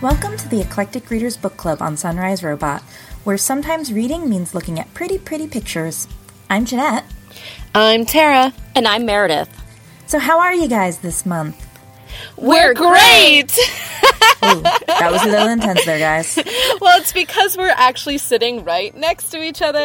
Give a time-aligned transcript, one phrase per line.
[0.00, 2.82] Welcome to the Eclectic Readers Book Club on Sunrise Robot,
[3.24, 6.06] where sometimes reading means looking at pretty, pretty pictures.
[6.48, 7.04] I'm Jeanette.
[7.74, 8.54] I'm Tara.
[8.76, 9.50] And I'm Meredith.
[10.06, 11.66] So, how are you guys this month?
[12.36, 13.50] We're great!
[14.44, 16.36] Ooh, that was a little intense there, guys.
[16.80, 19.80] well, it's because we're actually sitting right next to each other.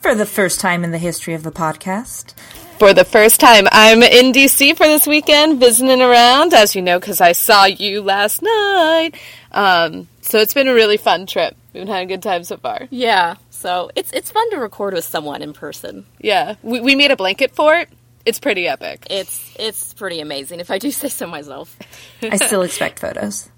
[0.00, 2.32] For the first time in the history of the podcast.
[2.78, 7.00] For the first time, I'm in DC for this weekend, visiting around, as you know,
[7.00, 9.12] because I saw you last night.
[9.50, 11.56] Um, so it's been a really fun trip.
[11.72, 12.86] We've been having a good time so far.
[12.90, 16.04] Yeah, so it's it's fun to record with someone in person.
[16.20, 17.88] Yeah, we, we made a blanket fort.
[18.26, 19.06] It's pretty epic.
[19.08, 21.74] It's it's pretty amazing, if I do say so myself.
[22.22, 23.48] I still expect photos.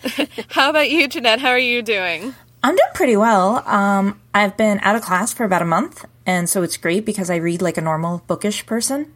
[0.48, 1.40] How about you, Jeanette?
[1.40, 2.34] How are you doing?
[2.62, 3.66] I'm doing pretty well.
[3.66, 7.30] Um, I've been out of class for about a month, and so it's great because
[7.30, 9.12] I read like a normal bookish person.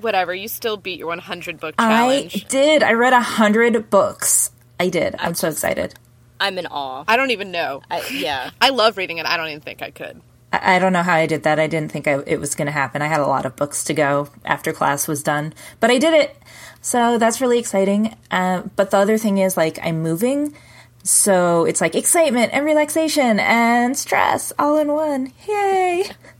[0.00, 2.82] Whatever, you still beat your 100 book I did.
[2.82, 4.50] I read a hundred books.
[4.78, 5.14] I did.
[5.18, 5.94] I'm so excited.
[6.38, 7.04] I'm in awe.
[7.06, 7.82] I don't even know.
[7.90, 8.50] I, yeah.
[8.60, 9.26] I love reading it.
[9.26, 10.22] I don't even think I could.
[10.52, 11.58] I, I don't know how I did that.
[11.58, 13.02] I didn't think I, it was going to happen.
[13.02, 16.14] I had a lot of books to go after class was done, but I did
[16.14, 16.36] it.
[16.80, 18.16] So that's really exciting.
[18.30, 20.54] Uh, but the other thing is, like, I'm moving.
[21.02, 25.32] So it's like excitement and relaxation and stress all in one.
[25.48, 26.04] Yay!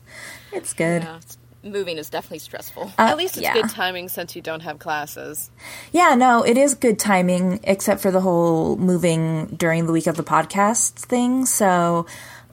[0.53, 1.03] It's good.
[1.03, 1.21] Yeah,
[1.63, 2.85] Moving is definitely stressful.
[2.99, 3.53] Uh, At least it's yeah.
[3.53, 5.51] good timing since you don't have classes.
[5.93, 10.17] Yeah, no, it is good timing, except for the whole moving during the week of
[10.17, 11.45] the podcast thing.
[11.45, 12.07] So,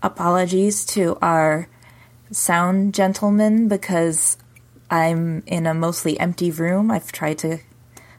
[0.03, 1.69] apologies to our
[2.31, 4.37] sound gentleman because
[4.91, 6.91] I'm in a mostly empty room.
[6.91, 7.59] I've tried to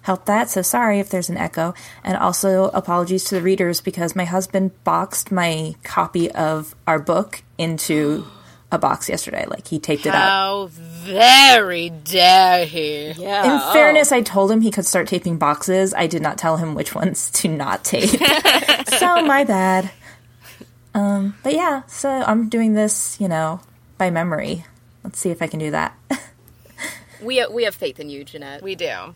[0.03, 1.75] help that, so sorry if there's an echo.
[2.03, 7.43] And also, apologies to the readers because my husband boxed my copy of our book
[7.59, 8.27] into
[8.71, 9.47] a box yesterday.
[9.47, 10.23] Like, he taped it up.
[10.23, 13.13] How very dare he?
[13.13, 13.45] Yeah.
[13.45, 13.73] In oh.
[13.73, 15.95] fairness, I told him he could start taping boxes.
[15.95, 18.11] I did not tell him which ones to not tape.
[18.89, 19.91] so my bad.
[20.95, 23.61] Um, but yeah, so I'm doing this, you know,
[23.97, 24.65] by memory.
[25.05, 25.97] Let's see if I can do that.
[27.23, 28.63] we we have faith in you, Jeanette.
[28.63, 29.15] We do.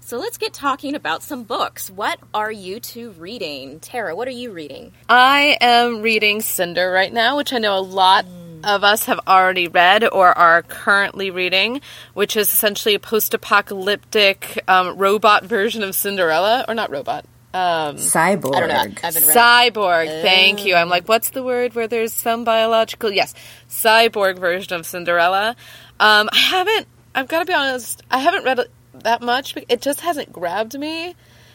[0.00, 1.90] So let's get talking about some books.
[1.90, 3.80] What are you two reading?
[3.80, 4.92] Tara, what are you reading?
[5.08, 8.24] I am reading Cinder right now, which I know a lot
[8.66, 11.80] of us have already read or are currently reading,
[12.14, 16.64] which is essentially a post apocalyptic um, robot version of Cinderella.
[16.68, 17.24] Or not robot.
[17.54, 18.54] Um, Cyborg.
[18.54, 18.74] I don't know.
[18.74, 19.74] I haven't read it.
[19.74, 20.06] cyborg.
[20.22, 20.74] Thank you.
[20.74, 23.10] I'm like, what's the word where there's some biological?
[23.10, 23.34] Yes,
[23.70, 25.56] cyborg version of Cinderella.
[25.98, 26.86] Um, I haven't.
[27.14, 28.02] I've got to be honest.
[28.10, 28.70] I haven't read it
[29.04, 29.54] that much.
[29.54, 31.14] but It just hasn't grabbed me.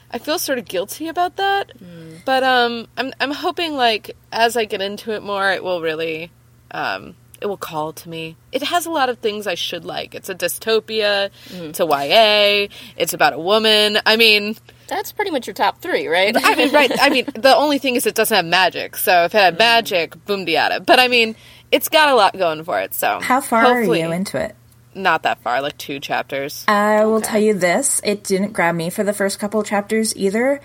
[0.09, 1.71] I feel sort of guilty about that.
[2.25, 6.31] But um, I'm I'm hoping like as I get into it more, it will really
[6.71, 8.37] um, it will call to me.
[8.51, 10.13] It has a lot of things I should like.
[10.13, 11.31] It's a dystopia.
[11.49, 11.69] Mm-hmm.
[11.71, 12.67] It's a YA.
[12.95, 13.97] It's about a woman.
[14.05, 14.55] I mean.
[14.87, 16.35] That's pretty much your top three, right?
[16.37, 16.91] I mean, right.
[17.01, 18.95] I mean, the only thing is it doesn't have magic.
[18.95, 19.59] So if it had mm-hmm.
[19.59, 20.81] magic, boom diata.
[20.81, 21.35] But I mean,
[21.71, 22.93] it's got a lot going for it.
[22.93, 24.55] So How far hopefully- are you into it?
[24.93, 26.65] Not that far, like two chapters.
[26.67, 30.59] I will tell you this: it didn't grab me for the first couple chapters either,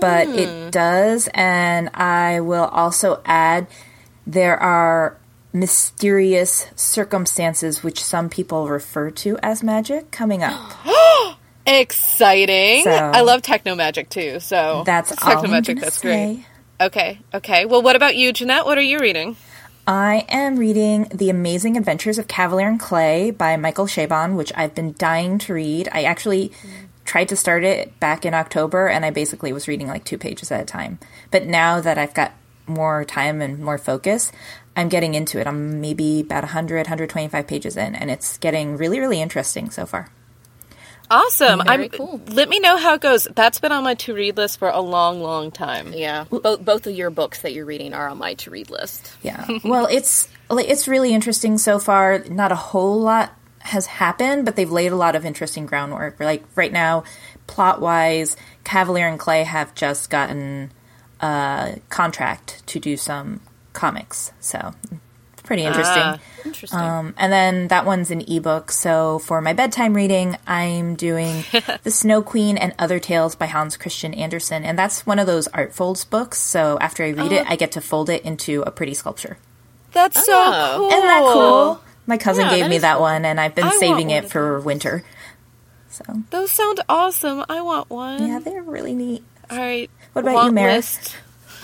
[0.00, 0.70] but it mm.
[0.72, 1.28] does.
[1.32, 3.68] And I will also add
[4.26, 5.16] there are
[5.52, 10.72] mysterious circumstances which some people refer to as magic coming up.
[11.68, 12.84] Exciting!
[12.84, 14.40] So- I love techno magic too.
[14.40, 15.80] So That's techno magic.
[15.80, 16.36] That's say.
[16.36, 16.46] great.
[16.80, 17.66] Okay, okay.
[17.66, 18.64] Well, what about you, Jeanette?
[18.64, 19.36] What are you reading?
[19.86, 24.74] I am reading The Amazing Adventures of Kavalier and Clay by Michael Chabon, which I've
[24.74, 25.88] been dying to read.
[25.92, 26.52] I actually
[27.04, 30.52] tried to start it back in October, and I basically was reading like two pages
[30.52, 30.98] at a time.
[31.30, 32.32] But now that I've got
[32.68, 34.32] more time and more focus,
[34.76, 35.46] I'm getting into it.
[35.46, 40.10] I'm maybe about 100, 125 pages in, and it's getting really, really interesting so far.
[41.10, 41.62] Awesome.
[41.64, 41.90] Very I'm.
[41.90, 42.20] cool.
[42.28, 43.26] Let me know how it goes.
[43.34, 45.92] That's been on my to read list for a long, long time.
[45.92, 46.24] yeah.
[46.24, 49.12] Both both of your books that you're reading are on my to read list.
[49.22, 49.46] Yeah.
[49.64, 52.18] well, it's like, it's really interesting so far.
[52.28, 56.20] Not a whole lot has happened, but they've laid a lot of interesting groundwork.
[56.20, 57.04] Like right now,
[57.46, 60.70] plot wise, Kavalier and Clay have just gotten
[61.20, 63.40] a contract to do some
[63.72, 64.72] comics, so
[65.44, 66.02] pretty interesting.
[66.02, 66.18] Ah.
[66.44, 66.78] Interesting.
[66.78, 68.70] Um, and then that one's an ebook.
[68.70, 71.44] So for my bedtime reading, I'm doing
[71.82, 74.64] The Snow Queen and Other Tales by Hans Christian Andersen.
[74.64, 76.38] And that's one of those art folds books.
[76.38, 79.38] So after I read it, I get to fold it into a pretty sculpture.
[79.92, 80.74] That's so Oh.
[80.78, 80.88] cool.
[80.90, 81.80] Isn't that cool?
[82.06, 84.24] My cousin Yeah, gave that me is that one, and I've been I saving it
[84.24, 85.02] of for winter.
[85.90, 87.44] So Those sound awesome.
[87.48, 88.26] I want one.
[88.26, 89.24] yeah, they're really neat.
[89.50, 89.90] All right.
[90.12, 90.52] What about you, Want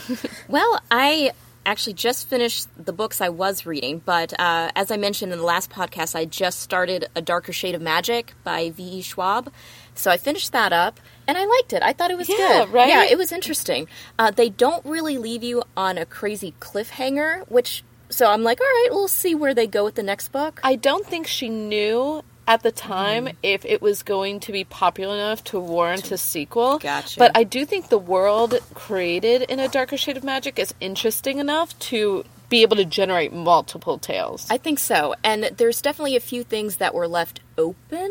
[0.48, 1.32] Well, I
[1.66, 5.44] actually just finished the books I was reading, but uh, as I mentioned in the
[5.44, 9.00] last podcast, I just started A Darker Shade of Magic by V.E.
[9.02, 9.50] Schwab.
[9.94, 11.82] So I finished that up, and I liked it.
[11.82, 12.68] I thought it was Yeah, good.
[12.72, 12.88] right?
[12.88, 13.88] Yeah, it was interesting.
[14.18, 17.82] Uh, they don't really leave you on a crazy cliffhanger, which.
[18.10, 20.60] So I'm like, all right, we'll see where they go with the next book.
[20.62, 23.36] I don't think she knew at the time Mm-hmm.
[23.42, 26.78] if it was going to be popular enough to warrant a sequel.
[26.78, 27.18] Gotcha.
[27.18, 31.38] But I do think the world created in A Darker Shade of Magic is interesting
[31.38, 34.46] enough to be able to generate multiple tales.
[34.50, 35.14] I think so.
[35.24, 38.10] And there's definitely a few things that were left open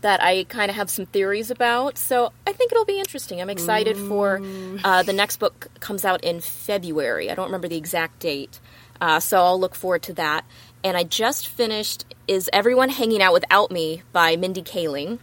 [0.00, 1.98] that I kind of have some theories about.
[1.98, 3.40] So I think it'll be interesting.
[3.40, 4.40] I'm excited for
[4.82, 7.30] uh, the next book comes out in February.
[7.30, 8.58] I don't remember the exact date.
[9.00, 10.44] Uh, so I'll look forward to that.
[10.82, 15.18] And I just finished Is Everyone Hanging Out Without Me by Mindy Kaling.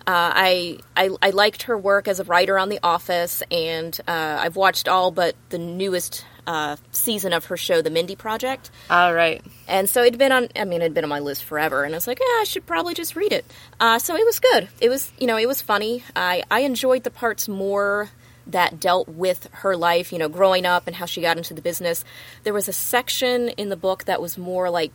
[0.00, 4.38] Uh, I, I I liked her work as a writer on The Office, and uh,
[4.40, 8.70] I've watched all but the newest uh, season of her show, The Mindy Project.
[8.88, 9.42] All right.
[9.66, 11.82] And so it'd been on, I mean, it'd been on my list forever.
[11.82, 13.44] And I was like, yeah, I should probably just read it.
[13.80, 14.68] Uh, so it was good.
[14.80, 16.04] It was, you know, it was funny.
[16.14, 18.10] I, I enjoyed the parts more
[18.46, 21.62] that dealt with her life, you know, growing up and how she got into the
[21.62, 22.04] business.
[22.44, 24.92] There was a section in the book that was more like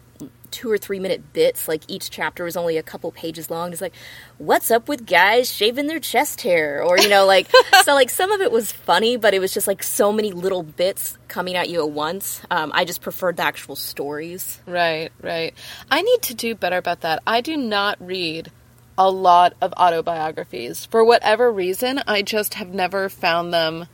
[0.51, 1.67] two or three minute bits.
[1.67, 3.71] Like each chapter was only a couple pages long.
[3.71, 3.95] It's like,
[4.37, 6.83] what's up with guys shaving their chest hair?
[6.83, 7.49] Or, you know, like,
[7.83, 10.63] so like some of it was funny, but it was just like so many little
[10.63, 12.41] bits coming at you at once.
[12.49, 14.61] Um, I just preferred the actual stories.
[14.65, 15.53] Right, right.
[15.89, 17.21] I need to do better about that.
[17.25, 18.51] I do not read
[18.97, 20.85] a lot of autobiographies.
[20.85, 23.87] For whatever reason, I just have never found them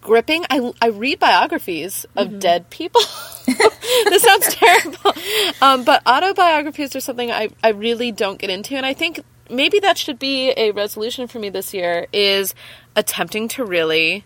[0.00, 0.44] gripping.
[0.48, 2.38] I, I read biographies of mm-hmm.
[2.38, 3.02] dead people.
[3.46, 5.12] this sounds terrible.
[5.60, 8.76] Um, but autobiographies are something I, I really don't get into.
[8.76, 9.20] And I think
[9.50, 12.54] maybe that should be a resolution for me this year is
[12.94, 14.24] attempting to really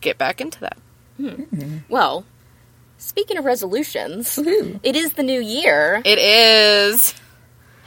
[0.00, 0.78] get back into that.
[1.16, 1.28] Hmm.
[1.28, 1.76] Hmm.
[1.88, 2.24] Well,
[2.96, 6.00] speaking of resolutions, it is the new year.
[6.04, 7.14] It is.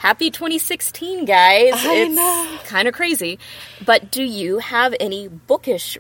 [0.02, 1.74] Happy 2016, guys.
[1.76, 2.56] I know.
[2.56, 3.38] it's kind of crazy.
[3.86, 5.96] But do you have any bookish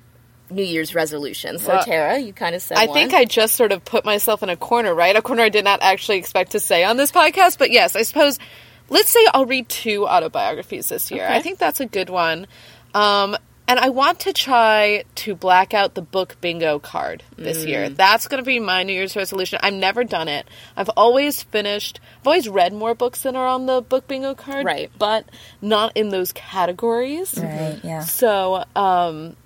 [0.50, 1.62] New Year's resolutions?
[1.62, 2.96] So, Well, Tara, you kind of said I one.
[2.96, 5.16] think I just sort of put myself in a corner, right?
[5.16, 7.60] A corner I did not actually expect to say on this podcast.
[7.60, 8.40] But yes, I suppose,
[8.90, 11.24] let's say I'll read two autobiographies this year.
[11.24, 11.36] Okay.
[11.36, 12.48] I think that's a good one.
[12.96, 13.38] Um,
[13.72, 17.88] and I want to try to black out the book bingo card this year.
[17.88, 17.96] Mm.
[17.96, 19.60] That's going to be my New Year's resolution.
[19.64, 20.46] I've never done it.
[20.76, 24.66] I've always finished, I've always read more books than are on the book bingo card.
[24.66, 24.92] Right.
[25.00, 25.24] But
[25.62, 27.38] not in those categories.
[27.38, 28.02] Right, yeah.
[28.02, 29.38] So, um,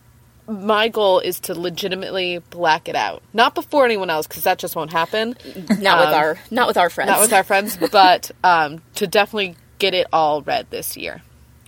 [0.47, 3.21] my goal is to legitimately black it out.
[3.31, 5.35] Not before anyone else, because that just won't happen.
[5.45, 7.09] not with um, our not with our friends.
[7.09, 11.21] Not with our friends, but um, to definitely get it all read this year.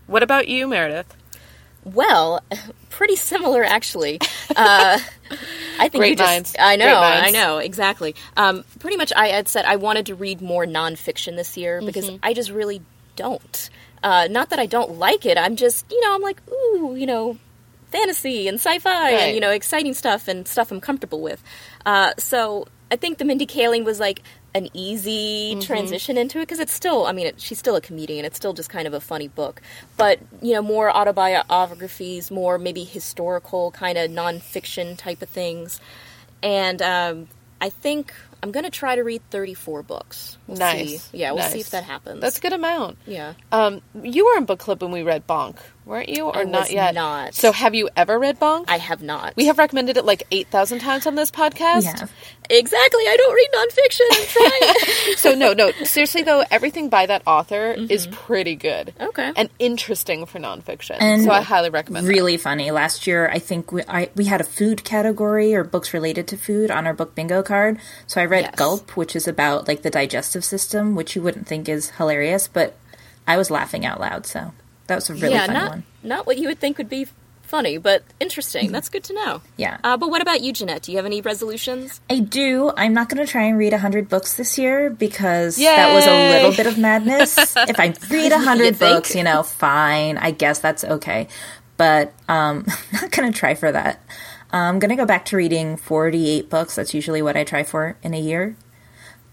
[0.08, 1.16] What about you, Meredith?
[1.94, 2.42] Well,
[2.90, 4.20] pretty similar actually.
[4.56, 5.00] Uh,
[5.80, 6.56] I think Great you just, minds.
[6.60, 8.16] I know, I know exactly.
[8.36, 12.06] Um, pretty much, I had said I wanted to read more nonfiction this year because
[12.06, 12.18] Mm-hmm.
[12.24, 12.82] I just really
[13.16, 13.70] don't.
[14.04, 15.38] Uh, not that I don't like it.
[15.38, 17.38] I'm just, you know, I'm like, ooh, you know,
[17.92, 19.14] fantasy and sci-fi Right.
[19.14, 21.44] and you know, exciting stuff and stuff I'm comfortable with.
[21.86, 24.22] Uh, so I think the Mindy Kaling was like
[24.56, 25.60] an easy Mm-hmm.
[25.62, 28.26] transition into it because it's still, I mean, it, she's still a comedian.
[28.26, 29.62] It's still just kind of a funny book,
[29.98, 35.80] but you know, more autobiographies, more maybe historical kind of nonfiction type of things,
[36.44, 37.28] and um,
[37.62, 38.14] I think
[38.44, 40.38] I'm gonna try to read 34 books.
[40.48, 41.04] We'll Nice.
[41.04, 41.18] see.
[41.20, 42.22] Yeah, we'll see if that happens.
[42.22, 42.98] That's a good amount.
[43.06, 43.34] yeah.
[43.52, 46.26] Um, you were in book club when we read Bonk, weren't you?
[46.26, 46.94] Or I not was yet?
[46.94, 47.34] not.
[47.34, 48.66] So have you ever read Bonk?
[48.68, 49.36] I have not.
[49.36, 51.80] we have recommended it like 8,000 times on this podcast.
[51.80, 52.12] We have.
[52.50, 53.04] exactly.
[53.08, 54.08] I don't read nonfiction.
[54.12, 54.74] I'm trying.
[55.18, 55.72] So no, no.
[55.84, 58.88] Seriously though, everything by that author is pretty good.
[58.98, 59.10] Mm-hmm.
[59.10, 59.32] Okay.
[59.36, 60.98] And interesting for nonfiction.
[61.00, 62.10] And so I highly recommend that.
[62.12, 62.70] Really funny.
[62.72, 66.38] Last year, I think we I, we had a food category or books related to
[66.38, 67.80] food on our book bingo card.
[68.06, 68.56] So I read Yes.
[68.56, 72.76] Gulp, which is about like the digestive system, which you wouldn't think is hilarious, but
[73.28, 74.26] I was laughing out loud.
[74.26, 74.54] So
[74.88, 75.84] that was a really yeah, funny not one.
[76.04, 77.08] not what you would think would be
[77.48, 78.72] funny, but interesting.
[78.72, 79.42] That's good to know.
[79.58, 79.80] Yeah.
[79.84, 80.84] Uh, but what about you, Jeanette?
[80.84, 82.00] Do you have any resolutions?
[82.12, 82.72] I do.
[82.78, 86.34] I'm not going to try and read 100 books this year because that was a
[86.36, 87.36] little bit of madness.
[87.58, 88.80] if I read 100 think?
[88.80, 90.20] books, you know, fine.
[90.20, 91.28] I guess that's okay.
[91.76, 94.00] But um, I'm not going to try for that.
[94.52, 96.76] I'm going to go back to reading 48 books.
[96.76, 98.56] That's usually what I try for in a year.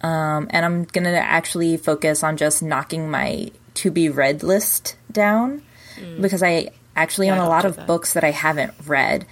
[0.00, 4.96] Um, and I'm going to actually focus on just knocking my to be read list
[5.10, 5.62] down
[5.96, 6.20] mm.
[6.20, 7.86] because I actually own I a lot of that.
[7.86, 9.26] books that I haven't read.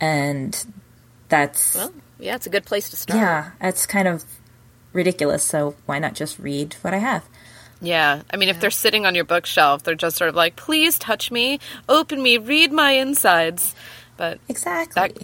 [0.00, 0.56] And
[1.28, 1.74] that's.
[1.74, 3.18] Well, yeah, it's a good place to start.
[3.18, 4.24] Yeah, it's kind of
[4.92, 5.44] ridiculous.
[5.44, 7.24] So why not just read what I have?
[7.80, 8.22] Yeah.
[8.32, 11.30] I mean, if they're sitting on your bookshelf, they're just sort of like, please touch
[11.30, 13.74] me, open me, read my insides.
[14.16, 14.92] But Exactly.
[14.94, 15.18] that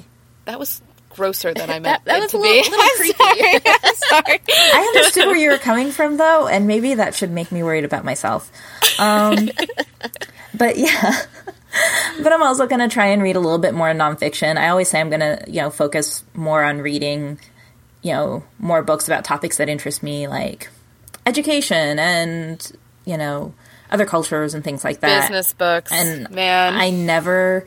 [0.47, 0.81] that was
[1.17, 2.49] grosser than I meant That, that it was to a be.
[2.49, 3.69] little, little creepy.
[4.09, 4.41] Sorry.
[4.75, 7.85] I understood where you were coming from, though, and maybe that should make me worried
[7.85, 8.51] about myself.
[9.01, 9.51] Um,
[10.55, 11.23] but yeah.
[12.23, 14.57] But I'm also going to try and read a little bit more nonfiction.
[14.57, 17.39] I always say I'm going to, you know, focus more on reading,
[18.03, 20.71] you know, more books about topics that interest me, like
[21.27, 22.73] education and,
[23.05, 23.53] you know,
[23.91, 25.23] other cultures and things like that.
[25.23, 25.93] Business books.
[25.93, 26.75] And man.
[26.75, 27.67] I never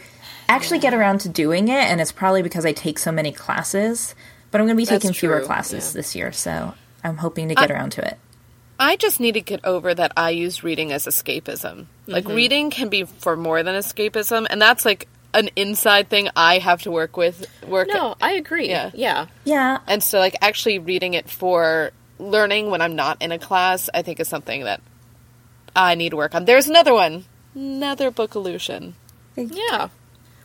[0.50, 4.16] actually get around to doing it, and it's probably because I take so many classes.
[4.52, 6.00] But I'm going to be That's taking fewer true, classes yeah.
[6.00, 8.18] this year, so I'm hoping to get around to it.
[8.80, 11.86] I just need to get over that I use reading as escapism.
[12.08, 12.34] Like Mm-hmm.
[12.34, 16.82] reading can be for more than escapism, and that's like an inside thing I have
[16.84, 17.46] to work with.
[17.68, 18.70] Work no, I agree.
[18.70, 18.90] Yeah.
[18.94, 19.28] Yeah.
[19.44, 23.90] Yeah, and so like actually reading it for learning when I'm not in a class,
[23.94, 24.82] I think is something that
[25.76, 26.46] I need to work on.
[26.46, 28.96] There's another one, another book illusion.
[29.36, 29.90] Yeah.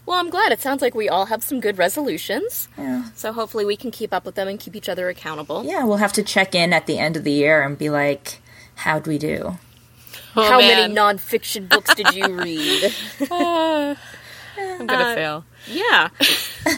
[0.07, 0.53] Well, I'm glad.
[0.53, 2.69] It sounds like we all have some good resolutions.
[2.77, 3.05] yeah.
[3.15, 5.65] So hopefully we can keep up with them and keep each other accountable.
[5.65, 8.41] Yeah, we'll have to check in at the end of the year and be like,
[8.75, 9.57] how'd we do?
[10.37, 10.91] Oh, How man.
[10.91, 12.93] many nonfiction books did you read?
[13.31, 15.45] I'm gonna Uh, fail.
[15.67, 16.09] Yeah.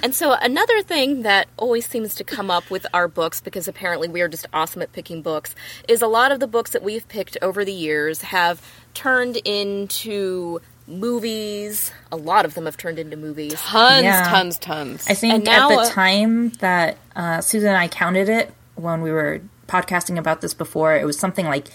[0.03, 4.09] and so another thing that always seems to come up with our books, because apparently
[4.09, 5.55] we are just awesome at picking books,
[5.89, 8.63] is a lot of the books that we've picked over the years have
[8.95, 11.93] turned into movies.
[12.13, 13.55] A lot of them have turned into movies.
[13.55, 14.25] Tons, Yeah.
[14.29, 15.07] tons, tons.
[15.09, 18.53] I think And now, at the uh, time that uh, Susan and I counted it
[18.77, 21.69] when we were podcasting about this before, it was something like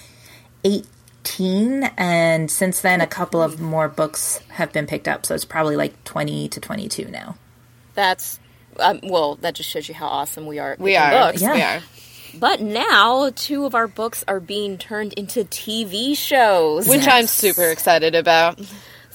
[0.64, 1.84] 18.
[1.98, 5.26] And since then, a couple of more books have been picked up.
[5.26, 7.36] So it's probably like 20 to 22 now.
[7.94, 8.40] That's,
[8.80, 11.12] um, well, that just shows you how awesome we are we picking are.
[11.32, 11.42] books.
[11.42, 11.54] Yeah.
[11.54, 11.82] We are.
[12.34, 16.88] But now, two of our books are being turned into TV shows.
[16.88, 18.58] Which I'm super excited about.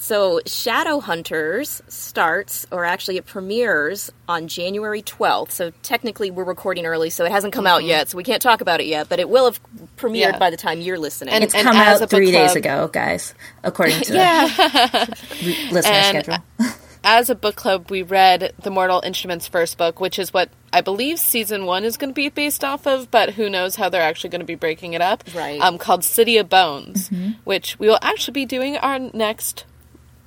[0.07, 5.51] So, Shadowhunters starts, or actually it premieres on January 12th.
[5.51, 8.61] So, technically, we're recording early, so it hasn't come out yet, so we can't talk
[8.61, 9.61] about it yet, but it will have
[9.97, 10.15] premiered Mm-hmm.
[10.15, 10.39] Yeah.
[10.39, 11.35] by the time you're listening.
[11.35, 13.35] And- It's come out three days club- ago, guys,
[13.65, 14.47] according to Yeah.
[15.41, 16.45] the listener And- schedule.
[17.09, 20.81] As a book club, we read The Mortal Instruments first book, which is what I
[20.81, 24.03] believe season one is going to be based off of, but who knows how they're
[24.03, 25.23] actually going to be breaking it up.
[25.35, 25.61] Right.
[25.61, 27.31] Um, called City of Bones, Mm-hmm.
[27.45, 29.65] which we will actually be doing our next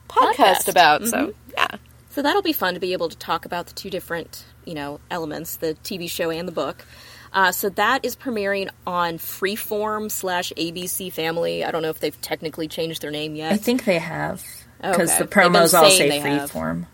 [0.10, 0.68] podcast, Podcast.
[0.68, 1.06] about.
[1.08, 1.68] So, yeah.
[2.10, 5.00] so, that'll be fun to be able to talk about the two different, you know,
[5.10, 6.84] elements the TV show and the book.
[7.32, 11.64] Uh, so that is premiering on Freeform slash ABC Family.
[11.64, 13.52] I don't know if they've technically changed their name yet.
[13.52, 14.44] I think they have.
[14.82, 15.20] Because Okay.
[15.24, 16.80] the promos all say Freeform.
[16.80, 16.88] have.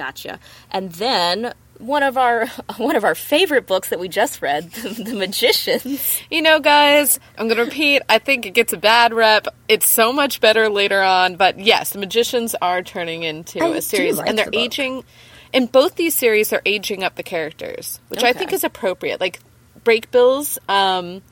[0.00, 0.06] Freeform.
[0.06, 0.38] Gotcha.
[0.70, 5.14] And then one of our one of our favorite books that we just read, The
[5.14, 6.20] Magicians.
[6.30, 8.02] You know, guys, I'm going to repeat.
[8.08, 9.46] I think it gets a bad rep.
[9.68, 11.36] It's so much better later on.
[11.36, 15.04] But yes, the magicians are turning into I a series, like and they're the aging.
[15.52, 19.20] In both these series, they're aging up the characters, which I think is appropriate.
[19.20, 19.40] Like
[19.84, 21.22] Brakebills, um,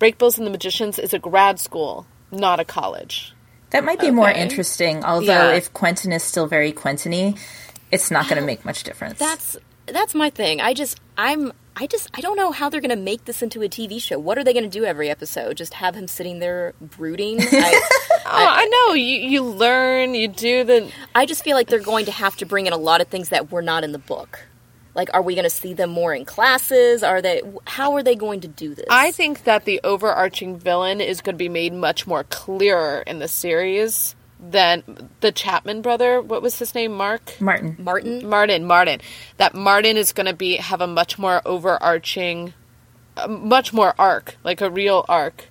[0.00, 3.34] Brakebills and the Magicians is a grad school, not a college.
[3.70, 5.52] That might be more interesting, although Yeah.
[5.52, 7.34] if Quentin is still very Quentin-y,
[7.90, 9.18] it's not going to make much difference.
[9.18, 10.60] That's that's my thing.
[10.60, 13.62] I just I'm I just I don't know how they're going to make this into
[13.62, 14.18] a TV show.
[14.18, 15.56] What are they going to do every episode?
[15.56, 17.38] Just have him sitting there brooding?
[17.42, 17.88] I,
[18.30, 18.94] Oh, I know.
[18.94, 20.14] You you learn.
[20.14, 20.92] You do the.
[21.14, 23.30] I just feel like they're going to have to bring in a lot of things
[23.30, 24.40] that were not in the book.
[24.94, 27.02] Like, are we going to see them more in classes?
[27.02, 27.40] Are they?
[27.66, 28.86] How are they going to do this?
[28.90, 33.18] I think that the overarching villain is going to be made much more clearer in
[33.18, 34.82] the series than
[35.20, 36.20] the Chatwin brother.
[36.20, 36.92] What was his name?
[36.92, 37.40] Mark.
[37.40, 37.76] Martin.
[37.78, 38.28] Martin.
[38.28, 39.00] Martin, Martin.
[39.36, 42.54] That Martin is going to be have a much more overarching,
[43.28, 45.48] much more arc, like a real arc.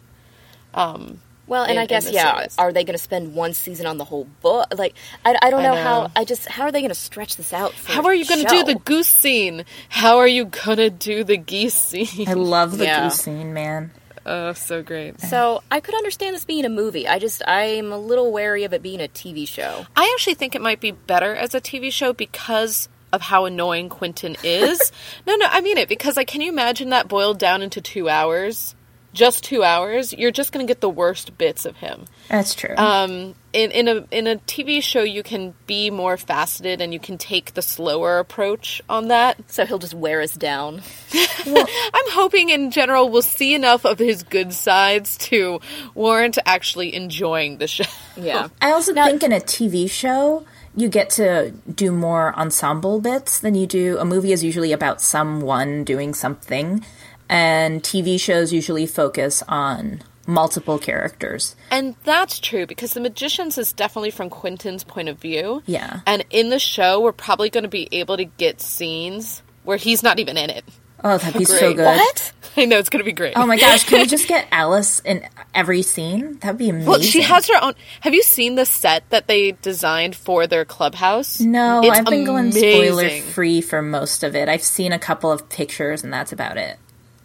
[0.74, 2.36] Um, Well, and in- I guess yeah.
[2.38, 2.56] series.
[2.58, 4.67] Are they going to spend one season on the whole book?
[4.77, 6.12] Like, I, I don't I know, how.
[6.15, 7.74] I just how are they going to stretch this out?
[7.74, 9.65] For how are you going to do the goose scene?
[9.89, 12.27] How are you going to do the geese scene?
[12.27, 13.03] I love the Yeah.
[13.06, 13.91] goose scene, man.
[14.27, 15.19] Oh, so great.
[15.22, 17.07] So I could understand this being a movie.
[17.07, 19.86] I just I'm a little wary of it being a TV show.
[19.96, 23.89] I actually think it might be better as a TV show because of how annoying
[23.89, 24.91] Quentin is.
[25.27, 28.10] no, no, I mean it because like can you imagine that boiled down into 2
[28.10, 28.75] hours?
[29.13, 30.13] Just 2 hours?
[30.13, 32.05] You're just going to get the worst bits of him.
[32.29, 32.75] That's true.
[32.75, 36.99] Um in in a in a TV show you can be more faceted and you
[36.99, 39.37] can take the slower approach on that.
[39.51, 40.83] So he'll just wear us down.
[41.45, 45.59] I'm hoping in general we'll see enough of his good sides to
[45.95, 47.85] warrant actually enjoying the show.
[48.15, 48.49] Yeah.
[48.61, 50.45] I also Now- think in a TV show,
[50.75, 53.97] you get to do more ensemble bits than you do.
[53.97, 56.85] A movie is usually about someone doing something,
[57.27, 61.55] and TV shows usually focus on multiple characters.
[61.72, 65.63] And that's true because The Magicians is definitely from Quentin's point of view.
[65.65, 66.01] Yeah.
[66.05, 70.03] And in the show, we're probably going to be able to get scenes where he's
[70.03, 70.63] not even in it.
[71.03, 71.86] Oh, that'd be so good.
[71.86, 72.34] What?
[72.57, 73.34] I know it's going to be great.
[73.36, 76.39] Oh my gosh, can we just get Alice in every scene?
[76.39, 76.89] That'd be amazing.
[76.89, 77.75] well, she has her own.
[78.01, 81.39] Have you seen the set that they designed for their clubhouse?
[81.39, 82.62] No, It's I've been going amazing.
[82.93, 84.50] spoiler free for most of it.
[84.50, 86.77] I've seen a couple of pictures and that's about it.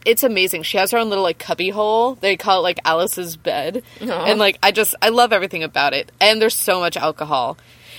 [0.05, 0.65] It's amazing.
[0.65, 2.17] She has her own little like cubby hole.
[2.17, 4.25] They call it like Alice's bed, Aw.
[4.25, 6.11] and like I just I love everything about it.
[6.21, 7.57] And there's so much alcohol.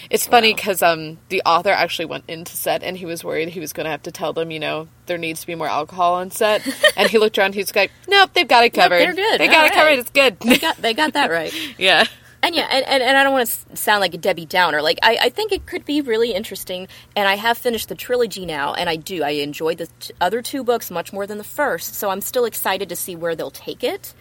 [0.09, 3.61] It's funny because um the author actually went into set and he was worried he
[3.61, 6.15] was going to have to tell them you know there needs to be more alcohol
[6.15, 6.61] on set,
[6.97, 7.55] and he looked around.
[7.55, 8.99] He's like, nope, they've got it covered.
[8.99, 9.39] they're good.
[9.39, 9.99] They got All it covered.
[9.99, 10.39] It's good.
[10.39, 11.53] They got they got that right.
[11.77, 12.05] yeah.
[12.43, 14.81] And yeah, and, and, and I don't want to sound like a Debbie Downer.
[14.81, 18.45] Like, I, I think it could be really interesting, and I have finished the trilogy
[18.45, 19.23] now, and I do.
[19.23, 22.43] I enjoyed the t- other two books much more than the first, so I'm still
[22.43, 24.13] excited to see where they'll take it.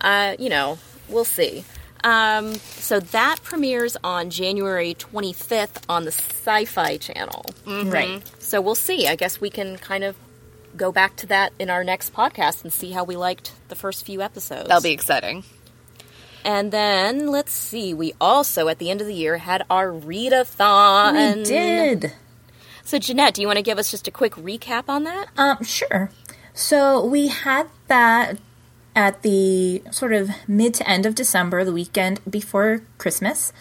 [0.00, 0.78] Uh, you know,
[1.08, 1.64] we'll see.
[2.04, 7.46] Um, so that premieres on January 25th on the Syfy Channel.
[7.90, 8.22] Right.
[8.42, 9.08] So we'll see.
[9.08, 10.14] I guess we can kind of
[10.76, 14.04] go back to that in our next podcast and see how we liked the first
[14.04, 14.68] few episodes.
[14.68, 15.44] That'll be exciting.
[16.44, 17.94] And then let's see.
[17.94, 21.38] We also at the end of the year had our readathon.
[21.38, 22.12] We did.
[22.84, 25.28] So Jeanette, do you want to give us just a quick recap on that?
[25.38, 26.10] Um, sure.
[26.52, 28.38] So we had that
[28.94, 33.52] at the sort of mid to end of December, the weekend before Christmas.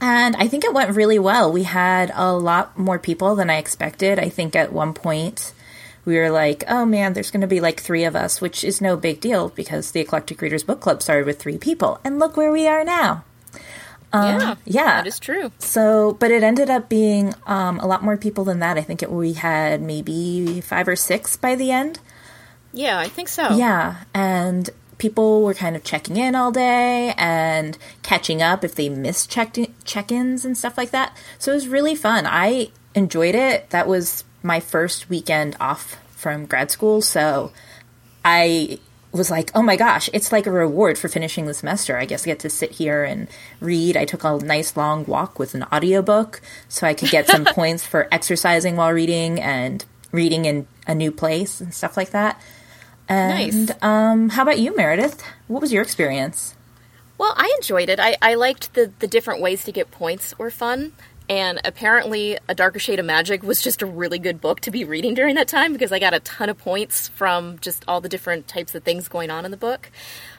[0.00, 1.50] And I think it went really well.
[1.50, 4.18] We had a lot more people than I expected.
[4.18, 5.52] I think at one point
[6.04, 8.80] we were like, oh man, there's going to be like three of us, which is
[8.80, 12.00] no big deal because the Eclectic Readers Book Club started with three people.
[12.04, 13.24] And look where we are now.
[14.12, 14.84] yeah, yeah.
[15.02, 15.52] that is true.
[15.58, 18.76] So, but it ended up being um, a lot more people than that.
[18.76, 21.98] I think it, we had maybe five or six by the end.
[22.72, 23.54] Yeah, I think so.
[23.56, 24.68] Yeah, and
[24.98, 29.56] people were kind of checking in all day and catching up if they missed check
[29.84, 31.16] check-ins and stuff like that.
[31.38, 32.24] So it was really fun.
[32.26, 33.70] I enjoyed it.
[33.70, 37.52] That was my first weekend off from grad school, so
[38.24, 38.78] I
[39.12, 41.96] was like, "Oh my gosh, it's like a reward for finishing the semester.
[41.98, 43.28] I guess I get to sit here and
[43.60, 47.44] read." I took a nice long walk with an audiobook so I could get some
[47.58, 52.40] points for exercising while reading and reading in a new place and stuff like that.
[53.08, 53.76] And Nice.
[53.82, 55.22] um, how about you, Meredith?
[55.48, 56.54] What was your experience?
[57.18, 58.00] Well, I enjoyed it.
[58.00, 60.92] I, I liked the, the different ways to get points were fun.
[61.28, 64.84] And apparently, A Darker Shade of Magic was just a really good book to be
[64.84, 68.08] reading during that time because I got a ton of points from just all the
[68.08, 69.90] different types of things going on in the book.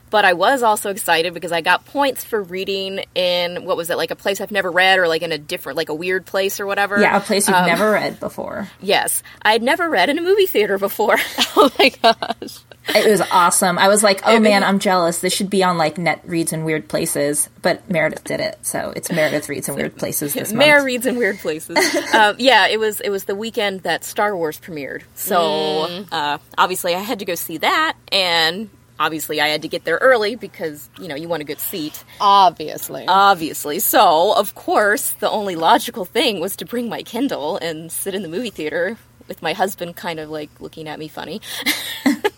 [0.09, 3.97] But I was also excited because I got points for reading in, what was it,
[3.97, 6.59] like a place I've never read or like in a different, like a weird place
[6.59, 6.99] or whatever.
[7.01, 8.69] Yeah, a place Um, you've never read before.
[8.79, 9.23] Yes.
[9.41, 11.17] I had never read in a movie theater before.
[11.55, 12.59] Oh my gosh.
[12.93, 13.77] It was awesome.
[13.79, 15.19] I was like, oh man, I'm jealous.
[15.19, 18.91] This should be on like Net Reads in Weird Places, but Meredith did it, so
[18.95, 20.85] it's Meredith Reads in Weird Places this Mare month.
[20.85, 21.77] reads in weird places.
[22.13, 26.07] uh, yeah, it was it was the weekend that Star Wars premiered, so Mm.
[26.11, 28.69] uh, obviously I had to go see that, and
[28.99, 32.03] obviously I had to get there early because you know you want a good seat,
[32.19, 33.05] Obviously.
[33.07, 33.79] obviously.
[33.79, 38.23] So of course the only logical thing was to bring my Kindle and sit in
[38.23, 38.97] the movie theater
[39.29, 41.39] with my husband, kind of like looking at me funny.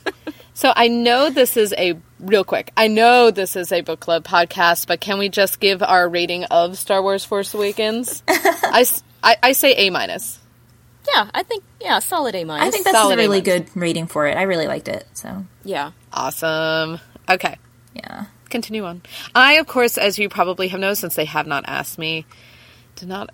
[0.56, 2.72] So I know this is a real quick.
[2.78, 6.46] I know this is a book club podcast, but can we just give our rating
[6.46, 8.24] of Star Wars Force Awakens?
[8.30, 8.86] I
[9.22, 10.40] I say A minus.
[11.14, 12.68] yeah, I think yeah, solid A minus.
[12.68, 14.38] I think that's Solid a really A good rating for it.
[14.38, 15.06] I really liked it.
[15.14, 15.92] So yeah.
[16.14, 17.00] Awesome.
[17.30, 17.58] Okay,
[17.94, 19.02] yeah, continue on.
[19.36, 22.26] I, of course, as you probably have known, since they have not asked me,
[22.96, 23.30] did not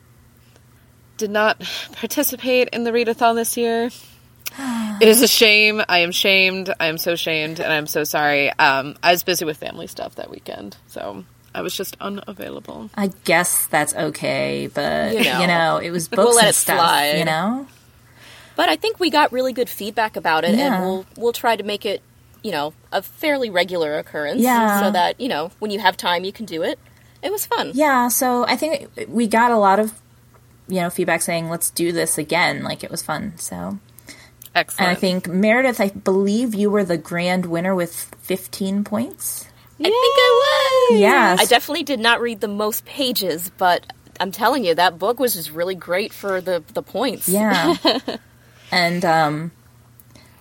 [1.18, 1.60] did not
[1.94, 3.92] participate in the readathon this year.
[4.60, 5.82] It is a shame.
[5.90, 6.74] I am shamed.
[6.80, 8.50] I am so shamed, and I'm so sorry.
[8.52, 11.24] Um, I was busy with family stuff that weekend, so
[11.56, 12.90] I was just unavailable.
[12.96, 15.46] I guess that's okay, but You you know.
[15.48, 16.78] know, it was We'll books let and it stuff.
[16.80, 17.18] slide.
[17.20, 17.68] You know,
[18.56, 20.76] But I think we got really good feedback about it, Yeah.
[20.76, 22.02] and we'll we'll try to make it,
[22.44, 24.42] you know, a fairly regular occurrence.
[24.42, 24.82] Yeah.
[24.82, 26.78] So that you know, when you have time, you can do it.
[27.24, 27.72] It was fun.
[27.74, 28.08] yeah.
[28.10, 29.94] So I think we got a lot of
[30.68, 32.64] you know feedback saying let's do this again.
[32.64, 33.34] Like it was fun.
[33.38, 33.80] So
[34.54, 34.90] Excellent.
[34.90, 39.48] and I think Meredith, I believe you were the grand winner with 15 points.
[39.80, 41.00] I think I was.
[41.00, 41.40] Yes.
[41.42, 45.34] I definitely did not read the most pages, but I'm telling you, that book was
[45.34, 47.28] just really great for the the points.
[47.28, 47.76] Yeah.
[48.72, 49.52] and um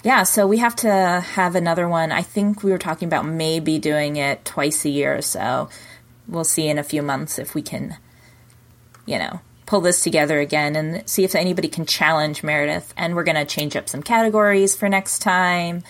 [0.02, 2.10] yeah, so we have to have another one.
[2.10, 5.68] I think we were talking about maybe doing it twice a year, so
[6.26, 7.96] we'll see in a few months if we can
[9.06, 9.40] you know,
[9.70, 12.92] pull this together again and see if anybody can challenge Meredith.
[12.96, 15.84] And we're going to change up some categories for next time,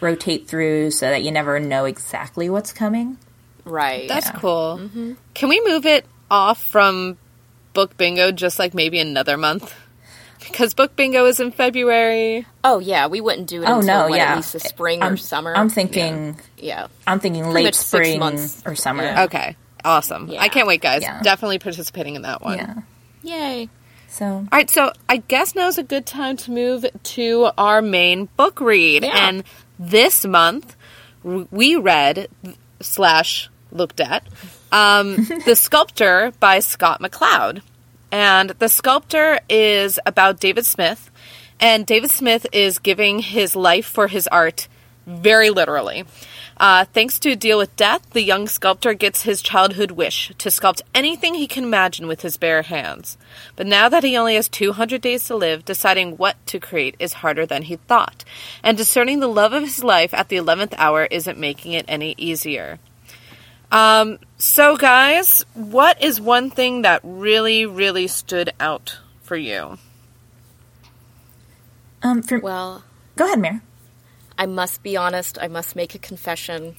[0.00, 3.18] rotate through so that you never know exactly what's coming.
[3.66, 4.08] Right.
[4.08, 4.38] That's Yeah.
[4.38, 4.78] cool.
[4.80, 5.12] Mm-hmm.
[5.34, 7.18] Can we move it off from
[7.74, 9.74] book bingo just like maybe another month?
[10.40, 12.46] because book bingo is in February.
[12.64, 14.32] Oh yeah, we wouldn't do it Oh until no, what, yeah.
[14.32, 15.54] at least the spring I'm, or summer.
[15.54, 16.40] I'm thinking.
[16.56, 16.86] yeah.
[17.06, 18.62] I'm thinking Pretty late much six spring months.
[18.66, 19.04] or summer.
[19.04, 19.24] Yeah.
[19.24, 20.28] Okay, awesome.
[20.28, 20.40] Yeah.
[20.42, 21.02] I can't wait, guys.
[21.02, 21.20] Yeah.
[21.22, 22.84] Definitely participating in that one.
[23.22, 23.52] Yeah.
[23.52, 23.68] Yay.
[24.08, 28.28] So All right, so I guess now's a good time to move to our main
[28.36, 29.04] book read.
[29.04, 29.28] Yeah.
[29.28, 29.44] And
[29.78, 30.76] this month,
[31.22, 32.28] we read
[32.80, 34.26] slash looked at
[34.70, 37.62] um, The Sculptor by Scott McCloud.
[38.10, 41.10] And The Sculptor is about David Smith.
[41.58, 44.68] And David Smith is giving his life for his art
[45.06, 46.04] very literally.
[46.62, 50.48] Uh, thanks to a deal with death, the young sculptor gets his childhood wish to
[50.48, 53.18] sculpt anything he can imagine with his bare hands.
[53.56, 57.14] But now that he only has 200 days to live, deciding what to create is
[57.14, 58.24] harder than he thought.
[58.62, 62.14] And discerning the love of his life at the 11th hour isn't making it any
[62.16, 62.78] easier.
[63.72, 69.78] Um, so, guys, what is one thing that really, really stood out for you?
[72.04, 72.84] um, for, Well,
[73.16, 73.62] go ahead, Mir.
[74.42, 75.38] I must be honest.
[75.40, 76.74] I must make a confession.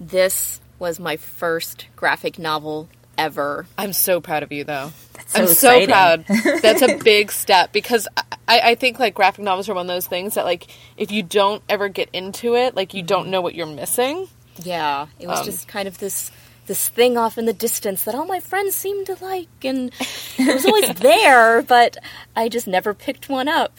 [0.00, 3.66] This was my first graphic novel ever.
[3.78, 4.90] I'm so proud of you, though.
[5.28, 5.88] So I'm so exciting.
[5.88, 6.24] proud.
[6.60, 8.08] That's a big step because
[8.48, 10.66] I, I think like graphic novels are one of those things that like
[10.96, 14.26] if you don't ever get into it, like you don't know what you're missing.
[14.64, 16.32] Yeah, it was Um, just kind of this
[16.66, 19.92] this thing off in the distance that all my friends seemed to like, and
[20.36, 21.96] it was always there, but
[22.34, 23.78] I just never picked one up.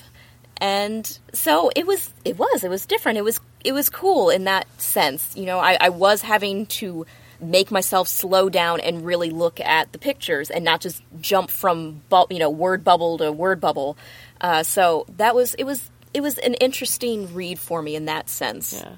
[0.58, 3.18] And so it was, it was, it was different.
[3.18, 5.36] It was, it was cool in that sense.
[5.36, 7.06] You know, I, I was having to
[7.42, 12.02] make myself slow down and really look at the pictures and not just jump from,
[12.10, 13.98] bu- you know, word bubble to word bubble.
[14.39, 18.30] Uh, so that was, it was, it was an interesting read for me in that
[18.30, 18.74] sense.
[18.74, 18.96] Yeah.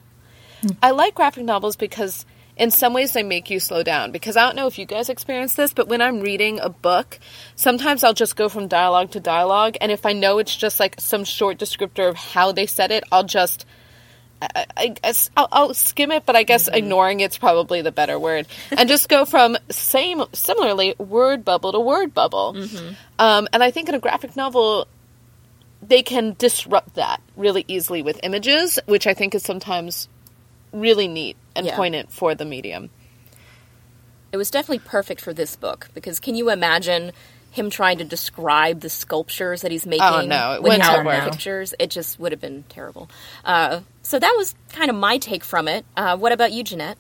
[0.84, 2.26] I like graphic novels because
[2.58, 5.10] in some ways they make you slow down because I don't know if you guys
[5.10, 7.20] experience this, but when I'm reading a book,
[7.56, 10.96] sometimes I'll just go from dialogue to dialogue and if I know it's just like
[11.00, 13.66] some short descriptor of how they said it, I'll just
[14.42, 18.20] I, I guess I'll, I'll skim it, but I guess ignoring it's probably the better
[18.20, 22.54] word, and just go from same similarly word bubble to word bubble.
[23.18, 24.88] Um, and I think in a graphic novel,
[25.82, 30.10] they can disrupt that really easily with images, which I think is sometimes
[30.74, 31.76] really neat and Yeah.
[31.76, 32.90] poignant for the medium.
[34.32, 37.12] It was definitely perfect for this book because can you imagine
[37.52, 40.04] him trying to describe the sculptures that he's making?
[40.06, 41.32] Oh, no, it without wouldn't have worked.
[41.32, 41.74] pictures?
[41.80, 43.10] It just would have been terrible.
[43.46, 45.86] Uh, so that was kind of my take from it.
[45.96, 46.98] Uh, what about you, Jeanette?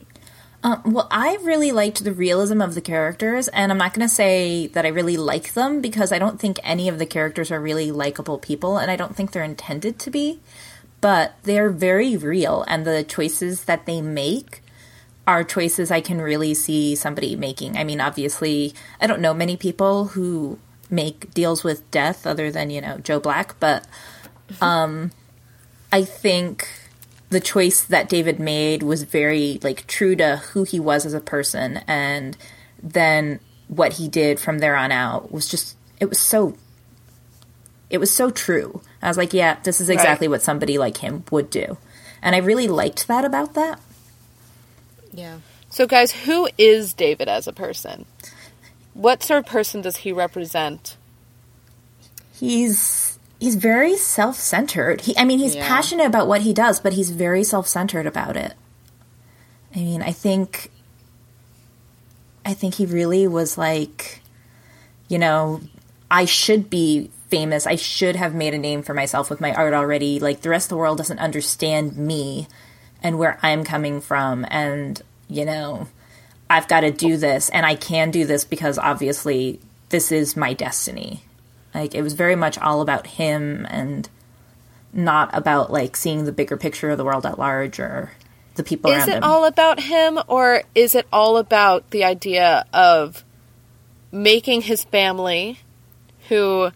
[0.63, 4.13] Um, well, I really liked the realism of the characters, and I'm not going to
[4.13, 7.59] say that I really like them because I don't think any of the characters are
[7.59, 10.39] really likable people, and I don't think they're intended to be.
[11.05, 14.63] But they're very real, and the choices that they make
[15.27, 17.77] are choices I can really see somebody making.
[17.77, 20.57] I mean, obviously, I don't know many people who
[20.89, 23.85] make deals with death other than, you know, Joe Black, but
[24.61, 25.11] um,
[25.91, 26.67] I think
[27.29, 31.21] the choice that David made was very like true to who he was as a
[31.21, 32.35] person and
[32.81, 36.57] then what he did from there on out was just it was so
[37.91, 38.81] it was so true.
[39.05, 40.31] I was like, yeah, this is exactly Right.
[40.31, 41.77] what somebody like him would do.
[42.21, 43.79] And I really liked that about that.
[45.13, 45.37] Yeah.
[45.69, 48.05] So, guys, who is David as a person?
[48.93, 50.95] What sort of person does he represent?
[52.33, 55.01] He's he's very self-centered.
[55.01, 55.67] He I mean, he's Yeah.
[55.67, 58.53] passionate about what he does, but he's very self-centered about it.
[59.75, 60.71] I mean, I think
[62.45, 64.21] I think he really was like
[65.07, 65.61] you know,
[66.09, 67.67] I should be famous.
[67.67, 70.19] I should have made a name for myself with my art already.
[70.19, 72.47] Like the rest of the world doesn't understand me
[73.03, 75.87] and where I'm coming from and, you know,
[76.49, 80.53] I've got to do this and I can do this because obviously this is my
[80.53, 81.23] destiny.
[81.73, 84.07] Like it was very much all about him and
[84.93, 88.11] not about like seeing the bigger picture of the world at large or
[88.55, 89.09] the people around him.
[89.09, 89.23] Is it him.
[89.25, 93.25] all about him, or is it all about the idea of
[94.13, 95.59] making his family,
[96.29, 96.71] who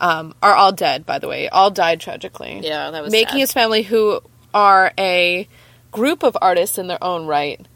[0.00, 2.60] um, are all dead, by the way, all died tragically?
[2.62, 3.38] Yeah, that was making sad.
[3.38, 4.20] his family, who
[4.54, 5.48] are a
[5.90, 7.66] group of artists in their own right,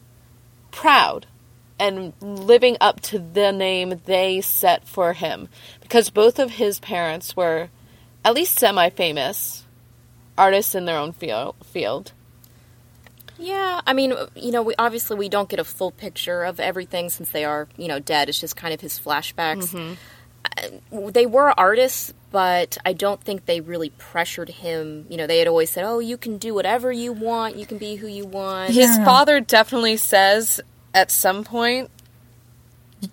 [0.71, 1.27] proud
[1.79, 5.49] and living up to the name they set for him,
[5.81, 7.69] because both of his parents were
[8.25, 9.65] at least semi-famous
[10.39, 11.57] artists in their own field.
[11.65, 12.13] Field.
[13.39, 17.11] Yeah, I mean, you know, we obviously we don't get a full picture of everything
[17.11, 18.29] since they are, you know, dead.
[18.29, 19.75] It's just kind of his flashbacks.
[19.75, 19.97] Uh,
[20.91, 25.07] They were artists, but I don't think they really pressured him.
[25.09, 27.57] You know, they had always said, "Oh, you can do whatever you want.
[27.57, 29.05] You can be who you want." His Yeah.
[29.05, 30.61] father definitely says
[30.95, 31.91] at some point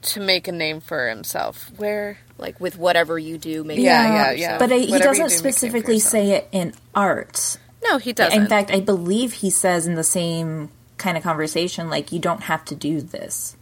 [0.01, 1.71] to make a name for himself.
[1.77, 3.81] Where Like with whatever you do, maybe.
[3.81, 4.57] Yeah, yeah, yeah.
[4.57, 7.57] But I, he doesn't do, make a name for specifically say it in art.
[7.83, 8.39] no, he doesn't.
[8.43, 12.43] In fact, I believe he says in the same kind of conversation, like, you don't
[12.43, 13.55] have to do this.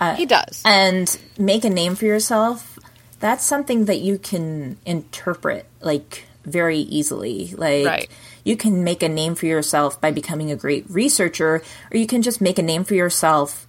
[0.00, 0.62] Uh, he does.
[0.64, 2.78] And make a name for yourself,
[3.20, 7.52] that's something that you can interpret, like, very easily.
[7.54, 8.10] Like, Right.
[8.42, 12.22] you can make a name for yourself by becoming a great researcher, or you can
[12.22, 13.66] just make a name for yourself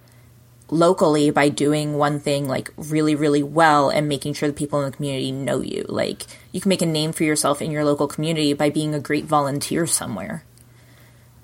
[0.70, 4.90] locally by doing one thing like really really well and making sure the people in
[4.90, 8.08] the community know you like you can make a name for yourself in your local
[8.08, 10.42] community by being a great volunteer somewhere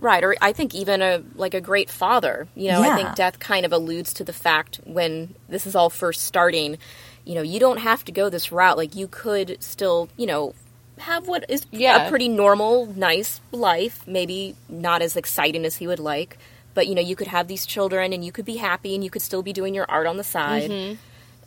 [0.01, 2.47] Right, or I think even a like a great father.
[2.55, 5.91] You know, I think death kind of alludes to the fact when this is all
[5.91, 6.79] first starting.
[7.25, 8.77] You know, you don't have to go this route.
[8.77, 10.55] Like you could still, you know,
[10.99, 12.07] have what is Yeah.
[12.07, 14.07] a pretty normal, nice life.
[14.07, 16.39] Maybe not as exciting as he would like,
[16.75, 19.11] but you know, you could have these children and you could be happy and you
[19.11, 20.71] could still be doing your art on the side.
[20.71, 20.95] Mm-hmm.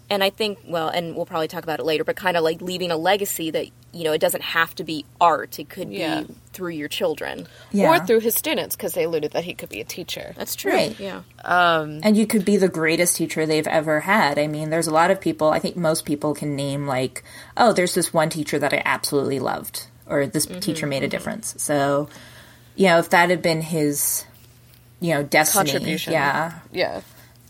[0.10, 2.62] And I think, well, and we'll probably talk about it later, but kind of like
[2.62, 5.60] leaving a legacy that you know it doesn't have to be art.
[5.60, 6.22] It could Yeah.
[6.22, 7.48] be through your children.
[7.72, 10.34] yeah Or through his students, because they alluded that he could be a teacher.
[10.38, 10.72] That's true.
[10.72, 11.00] Right.
[11.00, 11.22] Yeah.
[11.44, 14.94] Um, and you could be the greatest teacher they've ever had i mean there's a
[14.94, 17.24] lot of people i think most people can name like
[17.58, 20.60] oh there's this one teacher that i absolutely loved or this mm-hmm.
[20.60, 21.12] teacher made a mm-hmm.
[21.12, 22.08] difference so
[22.76, 24.26] you know if that had been his
[25.00, 26.14] you know destiny Contribution.
[26.14, 27.02] yeah Yeah.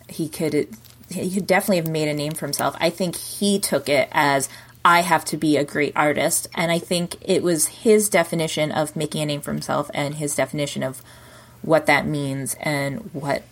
[0.08, 0.70] he could
[1.12, 2.76] he could definitely have made a name for himself.
[2.80, 4.50] I think he took it as
[4.84, 8.96] I have to be a great artist, and I think it was his definition of
[8.96, 11.04] making a name for himself and his definition of
[11.62, 13.44] what that means and what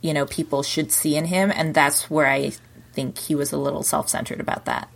[0.00, 2.52] you know people should see in him, and that's where I
[2.92, 4.88] think he was a little self-centered about that.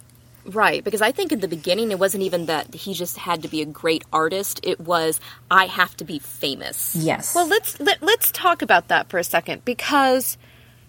[0.45, 3.49] Right, because I think in the beginning it wasn't even that he just had to
[3.49, 4.61] be a great artist.
[4.62, 6.97] It was I have to be famous.
[6.97, 7.35] Yes.
[7.35, 10.37] Well, let's let, let's talk about that for a second because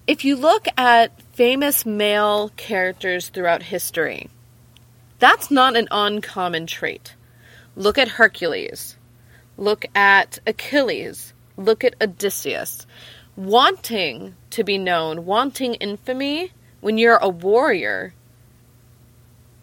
[0.08, 4.30] if you look at famous male characters throughout history,
[5.24, 7.16] that's not an uncommon trait.
[7.78, 8.98] Look at Hercules.
[9.58, 11.34] Look at Achilles.
[11.56, 12.86] Look at Odysseus.
[13.38, 18.14] Wanting to be known, wanting infamy when you're a warrior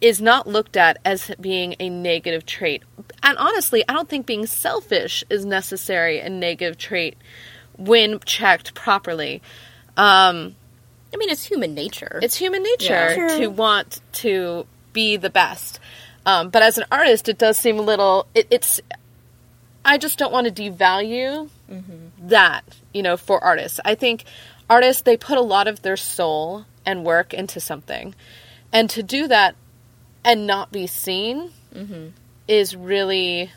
[0.01, 2.83] is not looked at as being a negative trait.
[3.23, 7.19] And honestly, I don't think being selfish is necessary a negative trait
[7.77, 9.43] when checked properly.
[9.97, 10.57] Um,
[11.13, 12.19] I mean, it's human nature.
[12.23, 13.37] it's human nature Yeah.
[13.39, 15.79] To want to be the best.
[16.27, 18.27] Um, but as an artist, it does seem a little.
[18.35, 18.81] It, it's.
[19.85, 21.49] I just don't want to devalue
[22.29, 23.81] that, you know, for artists.
[23.85, 24.25] I think
[24.69, 28.15] artists they put a lot of their soul and work into something,
[28.73, 29.55] and to do that
[30.25, 31.51] and not be seen
[32.47, 33.51] is really,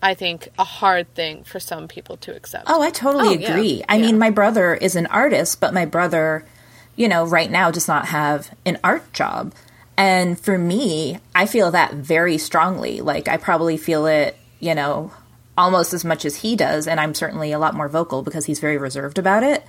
[0.00, 2.64] I think, a hard thing for some people to accept.
[2.68, 3.50] Oh, I totally Oh, yeah.
[3.50, 3.84] agree.
[3.88, 4.06] I Yeah.
[4.06, 6.46] mean, my brother is an artist, but my brother,
[6.94, 9.52] you know, right now does not have an art job.
[9.96, 13.00] And for me, I feel that very strongly.
[13.00, 15.10] Like, I probably feel it, you know,
[15.56, 16.86] almost as much as he does.
[16.86, 19.64] And I'm certainly a lot more vocal because he's very reserved about it.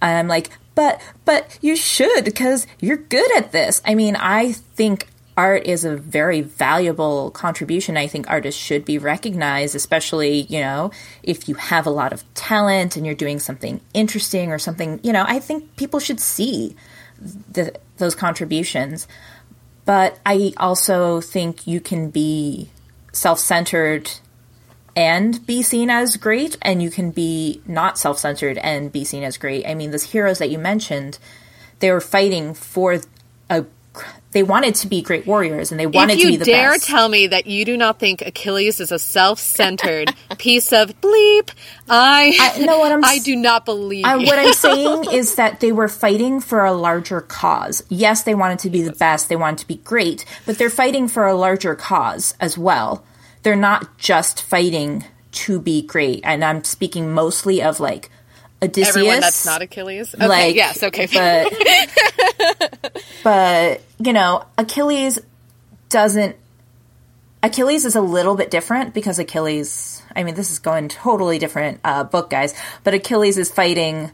[0.00, 3.82] And I'm like, but, but you should because you're good at this.
[3.84, 7.96] I mean, I think art is a very valuable contribution.
[7.96, 10.90] I think artists should be recognized, especially, you know,
[11.22, 15.12] if you have a lot of talent and you're doing something interesting or something, you
[15.12, 16.76] know, I think people should see
[17.20, 19.06] the, those contributions.
[19.84, 22.70] But I also think you can be
[23.12, 24.10] self centered
[24.96, 29.22] and be seen as great, and you can be not self centered and be seen
[29.22, 29.66] as great.
[29.66, 31.18] I mean, those heroes that you mentioned,
[31.78, 33.00] they were fighting for
[33.48, 33.64] a.
[34.32, 36.86] They wanted to be great warriors, and they wanted to be you the dare best.
[36.86, 41.50] tell me that you do not think Achilles is a self-centered piece of bleep,
[41.88, 44.26] I, I- no, what I'm I do not believe you.
[44.26, 47.82] what I'm saying is that they were fighting for a larger cause.
[47.88, 51.08] Yes, they wanted to be the best, they wanted to be great, but they're fighting
[51.08, 53.04] for a larger cause as well.
[53.42, 56.20] They're not just fighting to be great.
[56.24, 58.10] And I'm speaking mostly of like
[58.62, 58.96] Odysseus.
[58.96, 60.14] Everyone that's not Achilles.
[60.14, 61.06] Okay, like yes, okay.
[61.06, 61.52] but
[63.22, 65.18] but you know achilles
[65.88, 66.36] doesn't
[67.42, 71.80] achilles is a little bit different because achilles i mean this is going totally different
[71.84, 74.10] uh, book guys but achilles is fighting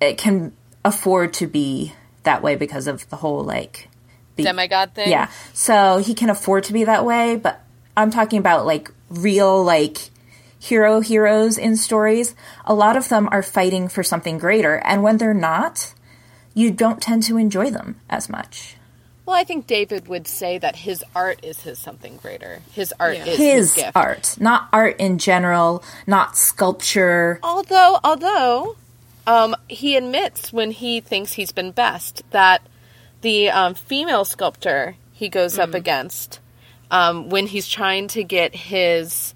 [0.00, 0.52] it can
[0.84, 1.92] afford to be
[2.24, 3.88] that way because of the whole like
[4.36, 5.10] be- Demigod thing.
[5.10, 7.62] yeah so he can afford to be that way but
[7.96, 10.10] i'm talking about like real like
[10.68, 15.16] hero heroes in stories a lot of them are fighting for something greater and when
[15.18, 15.92] they're not
[16.54, 18.76] you don't tend to enjoy them as much
[19.26, 22.60] Well, I think David would say that his art is his something greater.
[22.72, 23.24] His art Yeah.
[23.32, 23.96] is his, his gift.
[23.96, 28.76] art not art in general not sculpture Although, although
[29.26, 32.60] um, he admits when he thinks he's been best that
[33.22, 36.40] the um, female sculptor he goes up against
[36.90, 39.33] um, when he's trying to get his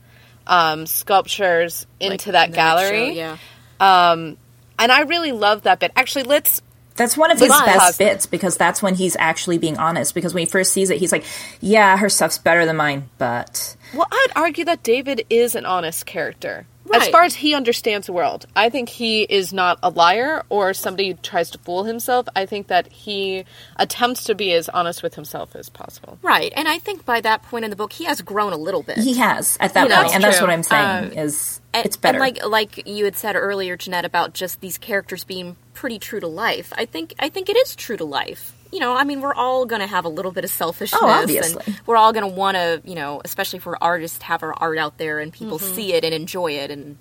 [0.48, 3.10] um, sculptures into Like, that in the show, gallery.
[3.16, 3.36] yeah.
[3.80, 4.36] Um,
[4.78, 5.92] and I really love that bit.
[5.96, 6.62] Actually, let's
[6.96, 10.14] That's one of his But- best bits because that's when he's actually being honest.
[10.14, 11.24] Because when he first sees it, he's like,
[11.60, 16.06] "Yeah, her stuff's better than mine, but Well, I'd argue that David is an honest
[16.06, 16.66] character.
[16.96, 20.72] As far as he understands the world, I think he is not a liar or
[20.74, 22.26] somebody who tries to fool himself.
[22.34, 23.44] I think that he
[23.76, 26.18] attempts to be as honest with himself as possible.
[26.22, 28.82] Right, and I think by that point in the book, he has grown a little
[28.82, 28.98] bit.
[28.98, 30.82] he has at that You know, point, and that's what I'm saying
[31.18, 32.16] Uh, is And- it's better.
[32.22, 36.18] And like like you had said earlier, Jeanette, about just these characters being pretty true
[36.20, 36.72] to life.
[36.76, 38.52] I think I think it is true to life.
[38.72, 41.00] You know, I mean, we're all going to have a little bit of selfishness.
[41.02, 41.62] Oh, obviously.
[41.66, 44.52] And we're all going to want to, you know, especially if we're artists, have our
[44.54, 45.74] art out there and people Mm-hmm.
[45.74, 46.70] see it and enjoy it.
[46.70, 46.98] And,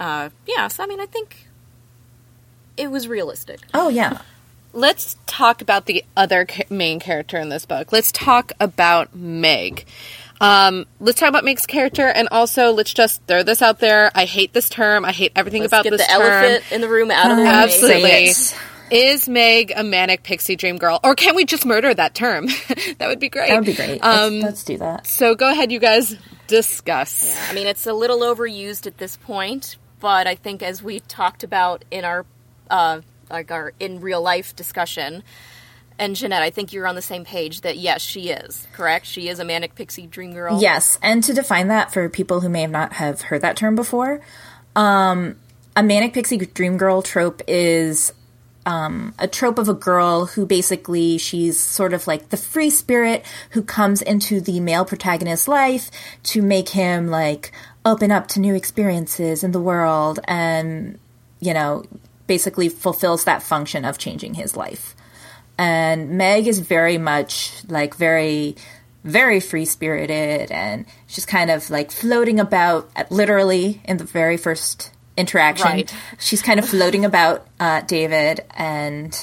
[0.00, 1.48] uh, yeah, so I mean, I think
[2.76, 3.60] it was realistic.
[3.74, 4.22] oh yeah,
[4.72, 7.92] Let's talk about the other ca- main character in this book.
[7.92, 9.84] Let's talk about Meg.
[10.40, 14.10] Um, let's talk about Meg's character, and also let's just throw this out there.
[14.16, 15.04] I hate this term.
[15.04, 16.22] I hate everything Let's about get this the term.
[16.22, 17.48] elephant in the room out of the way.
[17.50, 18.34] Absolutely.
[18.90, 22.46] Say Is Meg a manic pixie dream girl, or can we just murder that term?
[22.98, 23.48] that would be great.
[23.48, 24.00] that would be great.
[24.00, 25.06] Um, let's, let's do that.
[25.06, 26.16] So go ahead, you guys
[26.46, 27.36] discuss.
[27.48, 31.44] I mean, it's a little overused at this point, but I think as we talked
[31.44, 32.26] about in our
[32.70, 35.22] uh, like our in real life discussion,
[35.98, 39.06] and Jeanette, I think you're on the same page that yes, she is correct.
[39.06, 40.60] She is a manic pixie dream girl.
[40.60, 43.74] Yes, and to define that for people who may have not have heard that term
[43.74, 44.20] before,
[44.76, 45.36] um,
[45.76, 48.12] a manic pixie dream girl trope is
[48.66, 53.24] um, a trope of a girl who basically she's sort of like the free spirit
[53.50, 55.90] who comes into the male protagonist's life
[56.24, 57.52] to make him like
[57.84, 60.98] open up to new experiences in the world and
[61.40, 61.84] you know
[62.26, 64.96] basically fulfills that function of changing his life.
[65.58, 68.56] And Meg is very much like very
[69.04, 74.93] very free spirited and she's kind of like floating about literally in the very first
[75.16, 75.94] interaction Right.
[76.18, 79.16] she's kind of floating about uh, David and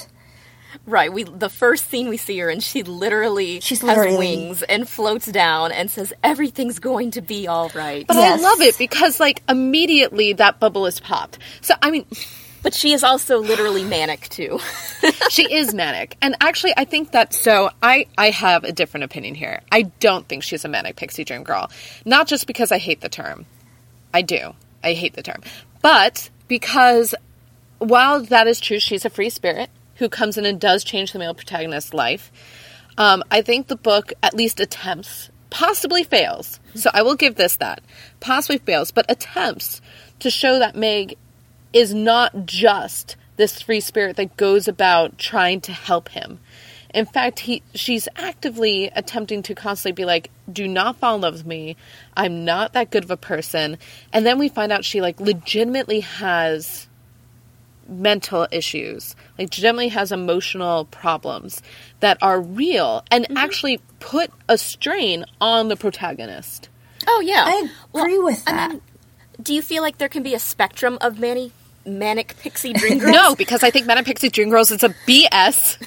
[0.86, 1.12] right.
[1.12, 4.88] We the first scene we see her, and she literally She's has literally- wings and
[4.88, 8.06] floats down and says everything's going to be all right.
[8.06, 8.40] But Yes.
[8.40, 11.38] I love it because, like, immediately that bubble is popped.
[11.60, 12.06] So, I mean,
[12.62, 14.60] But she is also literally manic too.
[15.30, 17.34] she is manic, and actually, I think that.
[17.34, 19.60] So, I I have a different opinion here.
[19.72, 21.70] I don't think she's a manic pixie dream girl.
[22.04, 23.46] Not just because I hate the term.
[24.14, 24.54] I do.
[24.84, 25.42] I hate the term,
[25.82, 27.14] but because
[27.78, 31.18] while that is true, she's a free spirit who comes in and does change the
[31.18, 32.32] male protagonist's life.
[32.96, 36.60] Um, I think the book at least attempts, possibly fails.
[36.74, 37.82] So I will give this that.
[38.20, 39.80] Possibly fails, but attempts
[40.20, 41.16] to show that Meg
[41.72, 46.38] is not just this free spirit that goes about trying to help him.
[46.94, 51.34] In fact, he she's actively attempting to constantly be like, "Do not fall in love
[51.34, 51.76] with me.
[52.16, 53.78] I'm not that good of a person."
[54.12, 56.88] And then we find out she like legitimately has
[57.88, 61.62] mental issues, like legitimately has emotional problems
[62.00, 63.36] that are real and mm-hmm.
[63.36, 66.68] actually put a strain on the protagonist.
[67.06, 68.70] Oh yeah, I agree Well, with I that.
[68.70, 68.80] mean,
[69.42, 71.52] do you feel like there can be a spectrum of mani-
[71.84, 73.12] manic pixie dream girls?
[73.12, 75.78] No, because I think manic Pixie Dream Girls is a BS.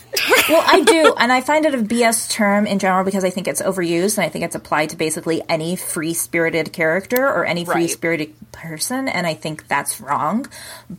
[0.49, 3.47] well, I do, and I find it a BS term in general because I think
[3.47, 7.65] it's overused, and I think it's applied to basically any free spirited character or any
[7.65, 7.89] free Right.
[7.89, 10.47] spirited person, and I think that's wrong.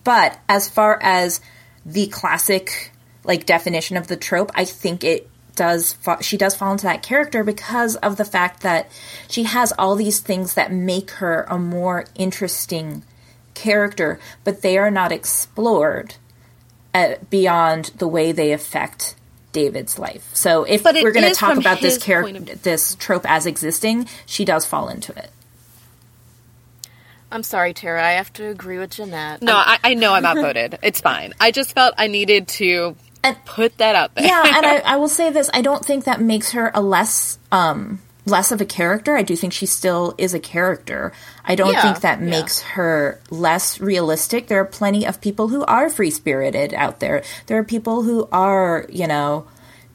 [0.05, 1.41] But as far as
[1.85, 2.93] the classic
[3.25, 5.95] like definition of the trope, I think it does.
[5.95, 8.91] Fa- she does fall into that character because of the fact that
[9.29, 13.03] she has all these things that make her a more interesting
[13.57, 16.15] character, but they are not explored
[16.95, 19.17] uh, beyond the way they affect
[19.53, 20.31] David's life.
[20.35, 24.07] So if But we're going to talk about this character, of- this trope as existing,
[24.27, 25.31] she does fall into it.
[27.33, 28.07] I'm sorry, Tara.
[28.07, 29.43] I have to agree with Jeanette.
[29.43, 30.79] No, I, I know I'm outvoted.
[30.83, 31.33] It's fine.
[31.41, 34.27] I just felt I needed to And- put that out there.
[34.27, 37.39] Yeah, and I, I will say this: I don't think that makes her a less
[37.51, 39.17] um, less of a character.
[39.17, 41.13] I do think she still is a character.
[41.45, 42.29] I don't Yeah, think that yeah.
[42.29, 44.49] makes her less realistic.
[44.49, 47.23] There are plenty of people who are free spirited out there.
[47.47, 49.47] There are people who are, you know,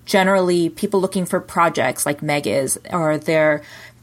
[0.05, 3.61] generally people looking for projects like Meg is, or they're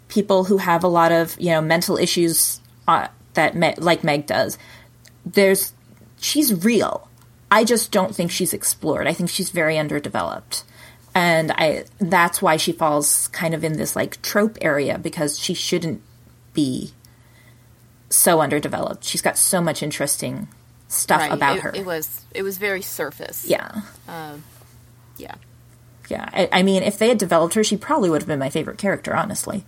[0.09, 4.27] people who have a lot of you know mental issues uh, that Me- like Meg
[4.27, 4.59] does.
[5.27, 5.73] There's
[6.21, 7.09] she's real.
[7.51, 9.07] I just don't think she's explored.
[9.07, 10.65] I think she's very underdeveloped.
[11.21, 15.53] And I that's why she falls kind of in this like trope area because she
[15.53, 16.01] shouldn't
[16.55, 16.93] be
[18.09, 19.03] so underdeveloped.
[19.03, 20.47] She's got so much interesting
[20.87, 21.33] stuff Right.
[21.33, 21.73] about it, her.
[21.75, 23.45] It was it was very surface.
[23.45, 23.81] yeah.
[25.17, 25.35] Yeah.
[26.09, 26.29] Yeah.
[26.33, 28.79] I, I mean, if they had developed her, she probably would have been my favorite
[28.79, 29.65] character, honestly.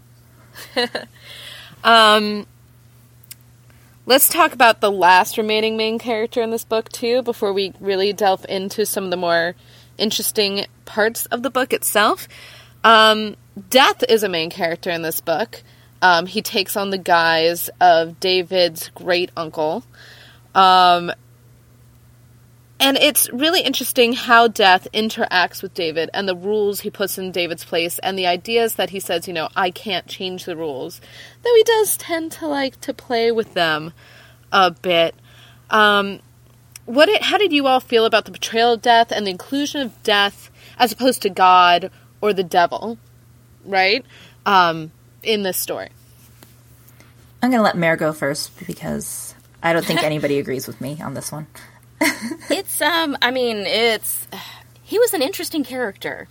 [1.84, 2.46] um,
[4.06, 8.12] Let's talk about the last remaining main character in this book, too, before we really
[8.12, 9.54] delve into some of the more
[10.00, 12.28] interesting parts of the book itself.
[12.82, 13.36] Um,
[13.68, 15.62] Death is a main character in this book.
[16.02, 19.84] Um, he takes on the guise of David's great uncle.
[20.54, 21.12] Um,
[22.80, 27.30] and it's really interesting how Death interacts with David and the rules he puts in
[27.30, 31.02] David's place and the ideas that he says, you know, I can't change the rules.
[31.42, 33.92] Though he does tend to like to play with them
[34.50, 35.14] a bit.
[35.68, 36.20] Um,
[36.90, 39.80] what it, how did you all feel about the portrayal of Death and the inclusion
[39.80, 42.98] of Death as opposed to God or the devil,
[43.64, 44.04] right?
[44.44, 44.90] Um,
[45.22, 45.90] in this story.
[47.42, 51.00] I'm going to let Mare go first because I don't think anybody agrees with me
[51.00, 51.46] on this one.
[52.50, 54.26] It's um I mean, it's
[54.82, 56.28] he was an interesting character.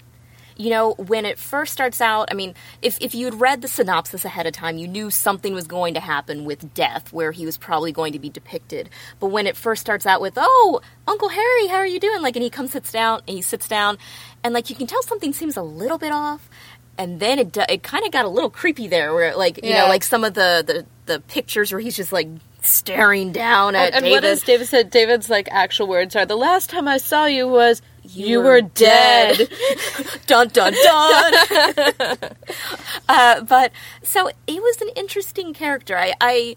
[0.59, 4.25] You know, when it first starts out, I mean, if if you'd read the synopsis
[4.25, 7.55] ahead of time, you knew something was going to happen with death, where he was
[7.57, 8.89] probably going to be depicted.
[9.21, 12.35] But when it first starts out with, "Oh, Uncle Harry, how are you doing?" like,
[12.35, 13.97] and he comes sits down, and he sits down,
[14.43, 16.49] and like you can tell something seems a little bit off,
[16.97, 19.83] and then it it kind of got a little creepy there, where like you Yeah.
[19.83, 22.27] know, like some of the the the pictures where he's just like
[22.63, 24.11] staring down at And, and David.
[24.11, 24.89] what is David said?
[24.89, 28.61] David's like actual words are the last time I saw you was you, were were
[28.61, 29.49] dead.
[30.27, 31.33] dun dun dun.
[33.09, 33.71] uh, but
[34.03, 35.97] so he was an interesting character.
[35.97, 36.55] I, I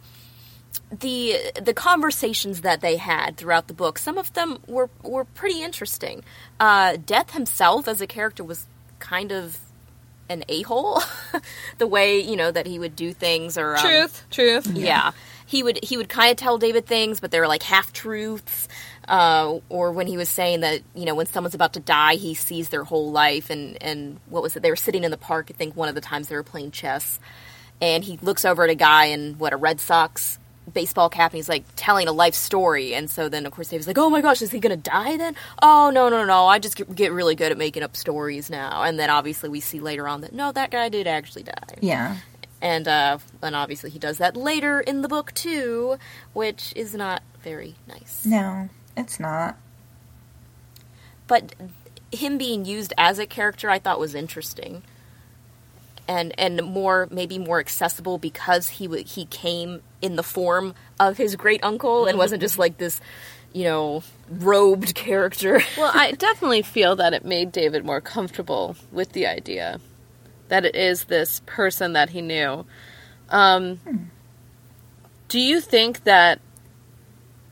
[1.01, 5.63] the the conversations that they had throughout the book, some of them were were pretty
[5.63, 6.23] interesting.
[6.61, 8.67] Uh, Death himself as a character was
[8.99, 9.59] kind of
[10.29, 11.03] an a hole.
[11.79, 14.67] the way you know that he would do things, or um, truth, truth.
[14.67, 15.13] yeah.
[15.47, 18.69] He would he would kind of tell David things, but they were like half truths.
[19.09, 22.35] Uh, or when he was saying that you know when someone's about to die, he
[22.35, 24.63] sees their whole life, and and what was it?
[24.63, 25.49] They were sitting in the park.
[25.51, 27.19] I think one of the times they were playing chess,
[27.81, 30.39] and he looks over at a guy in what a Red Sox
[30.73, 32.95] baseball cap, and he's like telling a life story.
[32.95, 35.35] And so then of course David's like, "Oh my gosh, is he gonna die then?"
[35.61, 38.83] Oh no no no, I just get, get really good at making up stories now.
[38.85, 42.19] And then obviously we see later on that no, that guy did actually die Yeah.
[42.63, 45.97] and uh, and obviously he does that later in the book too,
[46.33, 48.25] which is not very nice.
[48.25, 49.57] No, it's not.
[51.27, 51.55] But
[52.11, 54.83] him being used as a character, I thought was interesting,
[56.09, 61.17] and and more maybe more accessible because he w- he came in the form of
[61.17, 63.01] his great uncle and wasn't just like this,
[63.53, 65.63] you know, robed character.
[65.79, 69.81] Well, I definitely feel that it made David more comfortable with the idea
[70.49, 72.67] that it is this person that he knew.
[73.31, 74.11] Um,
[75.29, 76.41] Do you think that?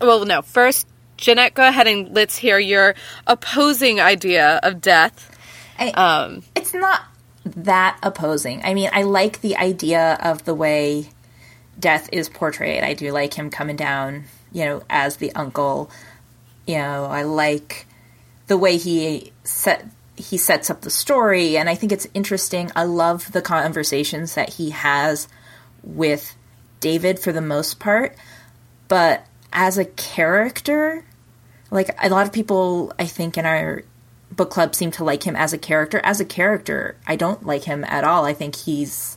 [0.00, 0.42] Well, no.
[0.42, 0.86] First,
[1.20, 2.94] Jeanette, go ahead and let's hear your
[3.26, 5.36] opposing idea of death.
[5.78, 7.02] I, Um, it's not
[7.44, 8.62] that opposing.
[8.64, 11.10] I mean, I like the idea of the way
[11.78, 12.82] death is portrayed.
[12.82, 15.90] I do like him coming down, you know, as the uncle.
[16.66, 17.86] You know, I like
[18.46, 22.70] the way he set he sets up the story and I think it's interesting.
[22.76, 25.28] I love the conversations that he has
[25.82, 26.34] with
[26.80, 28.14] David for the most part,
[28.88, 31.04] but as a character,
[31.70, 33.82] like a lot of people I think in our
[34.32, 36.00] book club seem to like him as a character.
[36.04, 38.24] As a character, I don't like him at all.
[38.24, 39.16] I think he's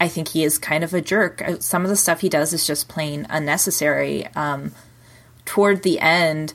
[0.00, 1.42] I think he is kind of a jerk.
[1.42, 4.26] Uh, Some of the stuff he does is just plain unnecessary.
[4.34, 4.72] Um,
[5.44, 6.52] toward the end,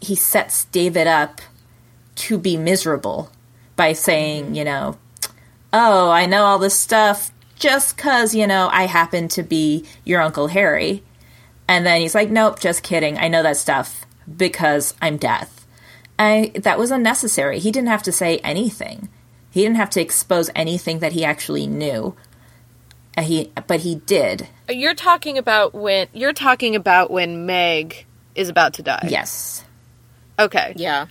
[0.00, 1.40] he sets David up
[2.16, 3.30] to be miserable
[3.76, 4.98] by saying, you know,
[5.72, 10.20] oh, I know all this stuff just because, you know, I happen to be your
[10.20, 11.02] Uncle Harry.
[11.68, 13.16] And then he's like, nope, just kidding.
[13.16, 14.04] I know that stuff
[14.36, 15.66] because I'm death.
[16.18, 17.58] I, that was unnecessary.
[17.58, 19.08] He didn't have to say anything.
[19.50, 22.14] He didn't have to expose anything that he actually knew.
[23.16, 24.48] Uh, he, but he did.
[24.68, 29.06] you're talking about when you're talking about when Meg is about to die.
[29.10, 29.64] Yes.
[30.38, 30.72] Okay.
[30.76, 31.06] yeah,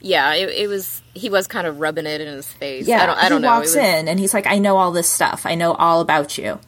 [0.00, 0.34] yeah.
[0.34, 2.86] It, it was he was kind of rubbing it in his face.
[2.86, 3.02] Yeah.
[3.02, 3.54] I don't, I don't he know.
[3.54, 5.44] It walks was- in and he's like, I know all this stuff.
[5.46, 6.60] I know all about you.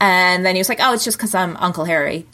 [0.00, 2.26] And then he was like, oh, it's just because I'm Uncle Harry.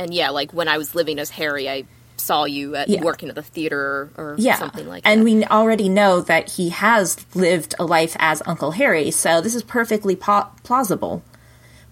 [0.00, 1.84] And yeah, like when I was living as Harry, I
[2.16, 3.02] saw you at Yeah.
[3.02, 4.56] working at the theater or Yeah.
[4.56, 5.30] something like and that.
[5.30, 9.54] And we already know that he has lived a life as Uncle Harry, so this
[9.54, 11.22] is perfectly pa- plausible.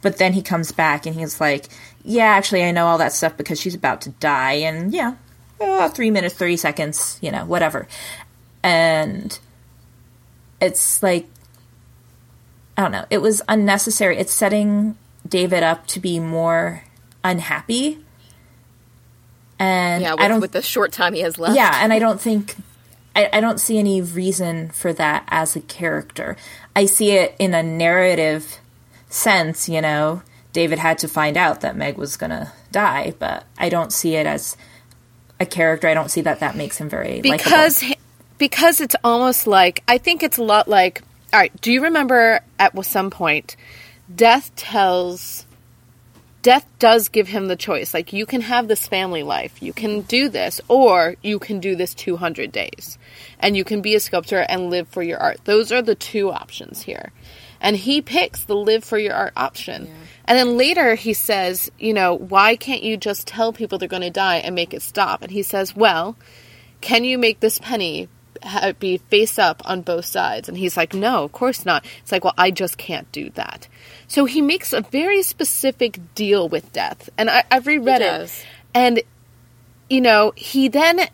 [0.01, 1.67] But then he comes back and he's like,
[2.05, 4.53] yeah, actually, I know all that stuff because she's about to die.
[4.55, 5.15] And yeah,
[5.61, 7.89] uh, three minutes, 30 seconds, you know, whatever.
[8.63, 9.39] And
[10.61, 11.27] it's like,
[12.77, 14.17] I don't know, it was unnecessary.
[14.19, 14.97] It's setting
[15.29, 16.85] David up to be more
[17.25, 17.99] unhappy
[19.59, 21.57] And Yeah, I with, don't with the short time he has left.
[21.57, 22.57] Yeah, and I don't think
[23.17, 26.37] I, I don't see any reason for that as a character.
[26.77, 28.59] I see it in a narrative
[29.09, 30.23] sense, you know.
[30.53, 34.27] David had to find out that Meg was gonna die, but I don't see it
[34.27, 34.57] as
[35.41, 35.89] a character.
[35.89, 37.85] I don't see that that makes him very because
[38.39, 41.03] because it's almost like I think it's a lot like
[41.33, 41.61] all right.
[41.61, 43.57] Do you remember at some point,
[44.15, 45.45] Death tells.
[46.49, 47.93] Death does give him the choice.
[47.93, 51.77] Like, you can have this family life, you can do this, or you can do
[51.77, 52.97] this 200 days.
[53.39, 55.41] And you can be a sculptor and live for your art.
[55.45, 57.13] Those are the two options here.
[57.61, 59.91] And he picks the live for your art option.
[60.25, 64.01] And then later he says, you know, why can't you just tell people they're going
[64.01, 65.21] to die and make it stop?
[65.21, 66.17] And he says, well,
[66.81, 68.09] can you make this penny
[68.79, 70.49] be face up on both sides?
[70.49, 71.85] And he's like, no, of course not.
[72.03, 73.69] It's like, well, I just can't do that.
[74.07, 77.11] So he makes a very specific deal with death.
[77.19, 78.47] And I, I've reread it.
[78.75, 79.03] And,
[79.91, 81.09] you know, he then,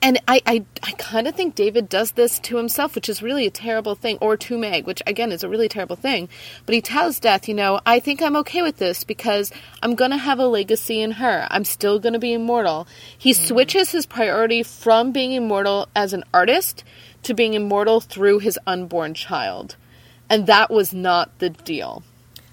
[0.00, 3.46] and I, I, I kind of think David does this to himself, which is really
[3.46, 6.28] a terrible thing, or to Meg, which again is a really terrible thing.
[6.66, 10.12] But he tells Death, you know, I think I'm okay with this because I'm going
[10.12, 11.48] to have a legacy in her.
[11.50, 12.86] I'm still going to be immortal.
[13.16, 13.44] He mm-hmm.
[13.44, 16.84] switches his priority from being immortal as an artist
[17.24, 19.76] to being immortal through his unborn child.
[20.30, 22.04] And that was not the deal.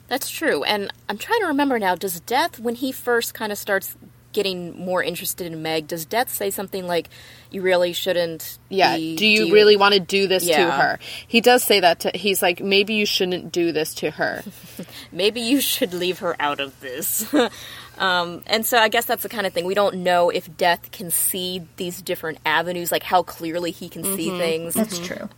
[0.07, 0.63] That's true.
[0.63, 3.97] And I'm trying to remember now, does Death, when he first kind of starts
[4.35, 7.09] getting more interested in Meg, does Death say something like,
[7.49, 8.95] you really shouldn't Yeah.
[8.97, 10.99] be- do you really want to do this to her?
[11.27, 14.43] He does say that to, he's like, maybe you shouldn't do this to her.
[15.11, 17.25] maybe you should leave her out of this.
[17.97, 19.65] um, and so I guess that's the kind of thing.
[19.65, 24.03] We don't know if Death can see these different avenues, like how clearly he can
[24.03, 24.73] see things.
[24.73, 25.29] that's true.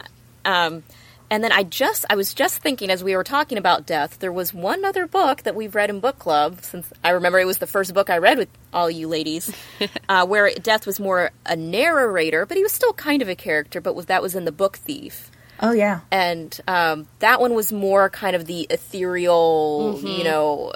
[0.44, 0.84] Um,
[1.30, 4.32] and then I just, I was just thinking as we were talking about death, there
[4.32, 7.58] was one other book that we've read in book club, since I remember it was
[7.58, 9.52] the first book I read with all you ladies,
[10.10, 13.82] uh, where death was more a narrator, but he was still kind of a character,
[13.82, 15.32] but was, that was in the book Thief.
[15.60, 16.02] Oh yeah.
[16.12, 20.72] And um, that one was more kind of the ethereal, you know,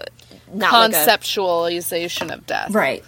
[0.53, 2.71] not like a- Conceptualization of death.
[2.71, 3.03] Right.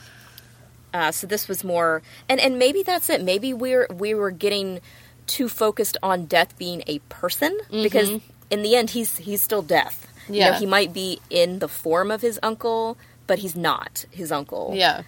[0.93, 3.23] Uh, so this was more, and and maybe that's it.
[3.23, 4.79] Maybe we're we were getting
[5.27, 8.31] too focused on death being a person because mm-hmm.
[8.49, 10.07] in the end he's he's still death.
[10.27, 10.59] You know, Yeah.
[10.59, 12.97] he might be in the form of his uncle,
[13.27, 14.71] but he's not his uncle.
[14.73, 15.03] Yeah.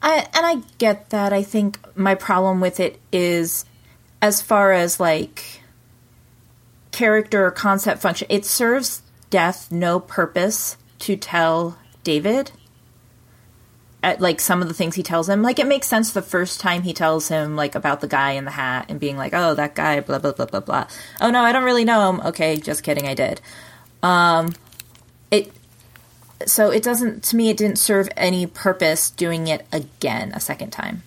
[0.00, 1.32] I, and I get that.
[1.32, 3.64] I think my problem with it is
[4.22, 5.62] as far as like
[6.92, 12.50] character or concept function, it serves Death no purpose to tell David.
[14.00, 16.60] At, like some of the things he tells him, like it makes sense the first
[16.60, 19.54] time he tells him like about the guy in the hat and being like, "Oh,
[19.54, 20.86] that guy," blah blah blah blah blah.
[21.20, 22.20] Oh no, I don't really know him.
[22.20, 23.40] Okay, just kidding, I did.
[24.02, 24.54] Um,
[25.32, 25.50] it
[26.46, 30.70] so it doesn't to me it didn't serve any purpose doing it again a second
[30.70, 31.02] time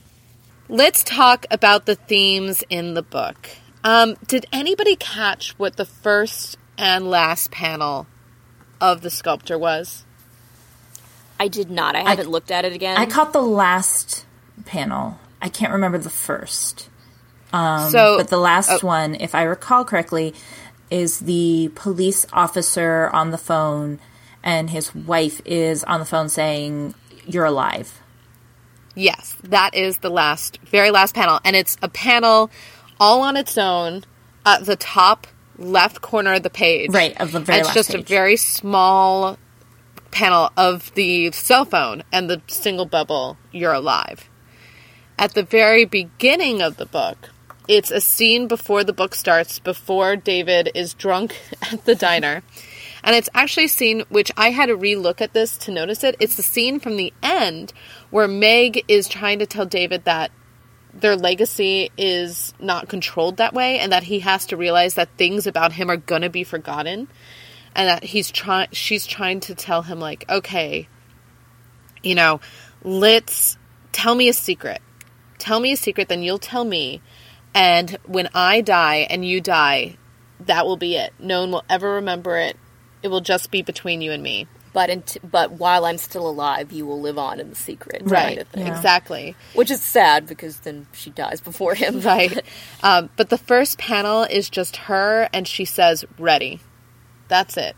[0.74, 3.50] Let's talk about the themes in the book.
[3.84, 8.08] Um, did anybody catch what the first and last panel
[8.80, 10.06] of the sculptor was?
[11.42, 11.96] I did not.
[11.96, 12.98] I haven't looked at it again.
[12.98, 14.26] i caught the last
[14.66, 16.90] panel i can't remember the first
[17.52, 18.88] so, Um, but the last oh.
[18.88, 20.34] one if i recall correctly
[20.90, 24.00] is the police officer on the phone
[24.44, 26.94] and his wife is on the phone saying
[27.26, 28.02] you're alive
[28.94, 32.52] Yes, that is the last, very last panel, and it's a panel
[33.00, 34.04] all on its own
[34.46, 35.28] at the top
[35.58, 36.92] left corner of the page.
[36.92, 39.38] Right, of the very it's just a very small
[40.12, 43.38] panel of the cell phone and the single bubble.
[43.52, 44.30] You're alive.
[45.18, 47.30] At the very beginning of the book,
[47.68, 51.40] it's a scene before the book starts, before David is drunk
[51.72, 52.44] at the diner.
[53.04, 56.16] And it's actually a scene which I had to relook at this to notice it.
[56.20, 57.74] It's the scene from the end
[58.10, 60.32] where Meg is trying to tell David that
[60.94, 65.48] their legacy is not controlled that way and that he has to realize that things
[65.48, 67.08] about him are going to be forgotten
[67.76, 70.88] and that he's trying she's trying to tell him like okay
[72.04, 72.40] you know
[72.84, 73.58] let's
[73.92, 74.82] tell me a secret.
[75.38, 77.02] Tell me a secret then you'll tell me.
[77.54, 79.98] And when i die and you die
[80.48, 81.14] that will be it.
[81.20, 82.58] No one will ever remember it.
[83.04, 84.48] It will just be between you and me.
[84.74, 88.40] But int- but while I'm still alive, you will live on in the secret, kind
[88.40, 88.66] of thing.
[88.66, 88.76] Yeah.
[88.76, 89.36] exactly.
[89.54, 92.00] Which is sad because then she dies before him.
[92.02, 92.42] right.
[92.84, 96.60] Um, but the first panel is just her and she says ready
[97.32, 97.76] that's it.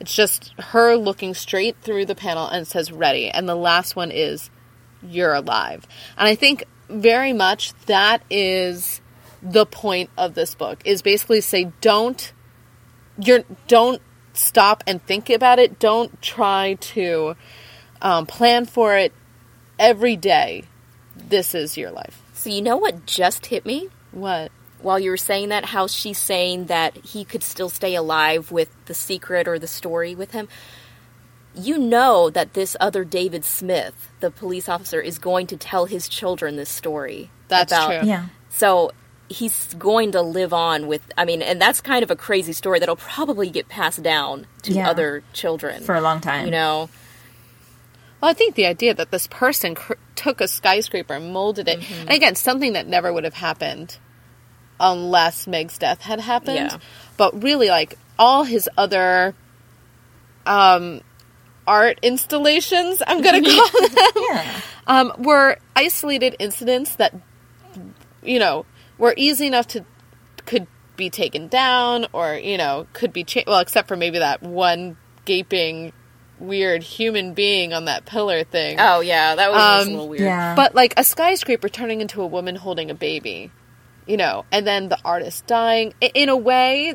[0.00, 4.10] It's just her looking straight through the panel and says ready and the last one
[4.10, 4.50] is
[5.02, 5.86] you're alive.
[6.18, 9.00] And i think very much that is
[9.42, 12.32] the point of this book is basically say don't
[13.18, 14.02] you're don't
[14.38, 15.78] stop and think about it.
[15.78, 17.36] Don't try to
[18.02, 19.12] um, plan for it.
[19.78, 20.64] Every day,
[21.14, 22.22] this is your life.
[22.32, 23.88] So you know what just hit me?
[24.10, 24.50] What?
[24.80, 25.64] While you were saying that?
[25.66, 30.14] How she's saying that he could still stay alive with the secret or the story
[30.14, 30.48] with him.
[31.54, 36.08] You know that this other David Smith, the police officer, is going to tell his
[36.08, 37.30] children this story.
[37.48, 38.08] That's about- true.
[38.08, 38.26] Yeah.
[38.50, 38.90] So
[39.28, 41.02] he's going to live on with.
[41.16, 44.72] I mean, and that's kind of a crazy story that'll probably get passed down to
[44.72, 44.88] Yeah.
[44.90, 46.44] other children For a long time.
[46.44, 46.88] You know,
[48.20, 51.80] Well, I think the idea that this person cr- took a skyscraper and molded it,
[51.80, 52.00] mm-hmm.
[52.02, 53.98] and again, something that never would have happened
[54.80, 56.56] unless Meg's death had happened.
[56.72, 56.78] Yeah.
[57.16, 59.34] But really, like all his other
[60.46, 61.00] um,
[61.66, 63.96] art installations, I'm going to call them,
[64.30, 64.60] Yeah.
[64.86, 67.14] um, were isolated incidents that,
[68.22, 68.64] you know,
[68.98, 69.84] were easy enough to
[70.46, 70.66] could
[70.96, 74.96] be taken down or you know could be cha- well, except for maybe that one
[75.26, 75.92] gaping
[76.38, 78.78] weird human being on that pillar thing.
[78.80, 80.22] oh yeah, that was just a Um, little weird.
[80.22, 80.54] Yeah.
[80.54, 83.50] But like a skyscraper turning into a woman holding a baby,
[84.06, 85.94] you know, and then the artist dying.
[86.00, 86.94] In a way,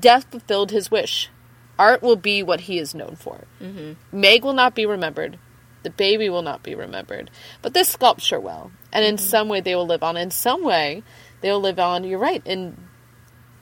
[0.00, 1.30] death fulfilled his wish.
[1.78, 3.44] Art will be what he is known for.
[3.60, 3.92] Mm-hmm.
[4.18, 5.38] Meg will not be remembered.
[5.82, 7.30] The baby will not be remembered.
[7.62, 8.72] But this sculpture will.
[8.92, 10.16] And in some way, they will live on.
[10.16, 11.02] In some way,
[11.42, 12.76] they will live on, you're right, in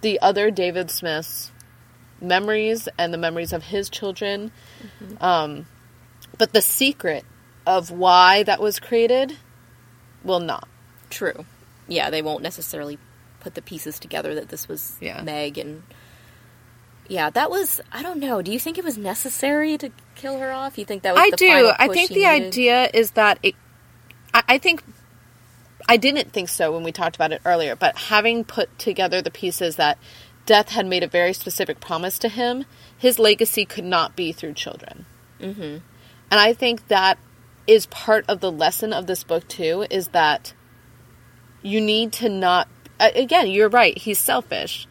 [0.00, 1.50] the other David Smith's
[2.20, 4.52] memories and the memories of his children.
[5.20, 5.66] Um,
[6.38, 7.24] but the secret
[7.66, 9.36] of why that was created
[10.22, 10.68] will not.
[11.10, 11.44] True.
[11.88, 12.98] Yeah, they won't necessarily
[13.40, 15.22] put the pieces together that this was Yeah.
[15.22, 15.82] Meg and
[17.08, 18.42] yeah, that was I don't know.
[18.42, 20.78] Do you think it was necessary to kill her off?
[20.78, 21.72] You think that was I the do.
[21.78, 22.46] I think the needed?
[22.46, 23.54] idea is that it.
[24.32, 24.82] I, I think.
[25.86, 29.30] I didn't think so when we talked about it earlier, but having put together the
[29.30, 29.98] pieces that
[30.46, 32.64] death had made a very specific promise to him,
[32.96, 35.04] his legacy could not be through children.
[35.38, 35.60] Mm-hmm.
[35.60, 35.82] And
[36.40, 37.18] I think that
[37.66, 39.86] is part of the lesson of this book too.
[39.90, 40.54] Is that
[41.64, 42.68] you need to not.
[43.00, 43.98] Again, you're right.
[43.98, 44.86] He's selfish.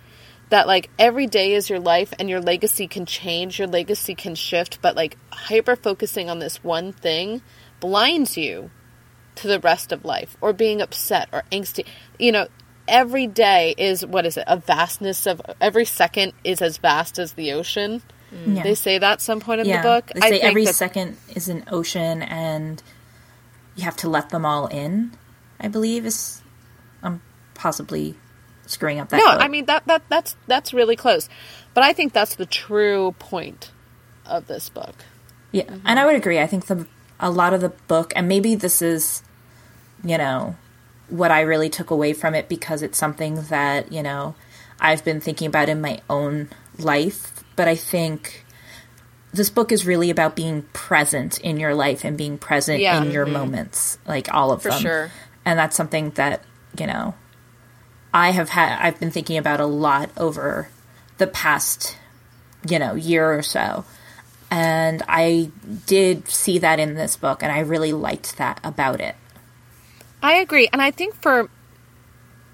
[0.50, 3.58] That like every day is your life, and your legacy can change.
[3.58, 7.42] Your legacy can shift, but like hyper focusing on this one thing
[7.80, 8.70] blinds you
[9.36, 11.86] to the rest of life, or being upset or angsty.
[12.20, 12.48] You know,
[12.88, 14.44] every day is what is it?
[14.48, 18.02] A vastness of every second is as vast as the ocean.
[18.46, 18.64] Yeah.
[18.64, 19.82] They say that some point in yeah.
[19.82, 20.12] the book.
[20.14, 22.82] They say think every that- second is an ocean and
[23.76, 25.14] you have to let them all in,
[25.60, 26.43] I believe is
[27.54, 28.16] possibly
[28.66, 29.42] screwing up that No, quote.
[29.42, 31.30] I mean that that that's that's really close.
[31.74, 33.72] But I think that's the true point
[34.26, 34.96] of this book.
[35.52, 35.86] Yeah, mm-hmm.
[35.86, 36.40] and I would agree.
[36.40, 36.88] I think the
[37.20, 39.24] a lot of the book, and maybe this is,
[40.04, 40.56] you know,
[41.10, 44.36] what I really took away from it because it's something that you know
[44.80, 47.44] I've been thinking about in my own life.
[47.56, 48.46] But I think
[49.32, 53.02] this book is really about being present in your life and being present Yeah.
[53.02, 53.34] in your mm-hmm.
[53.34, 54.82] moments, like all of For them.
[54.82, 55.12] sure.
[55.46, 56.44] And that's something that
[56.80, 57.14] you know
[58.14, 58.80] I have had.
[58.80, 60.70] I've been thinking about a lot over
[61.18, 61.98] the past,
[62.68, 63.86] you know, year or so.
[64.52, 65.50] And I
[65.88, 69.16] did see that in this book, and I really liked that about it.
[70.22, 70.70] I agree.
[70.72, 71.50] And I think for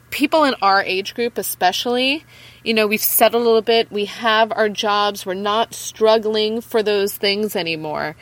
[0.09, 2.25] people in our age group, especially,
[2.63, 6.81] you know, we've settled a little bit, we have our jobs, we're not struggling for
[6.81, 8.15] those things anymore.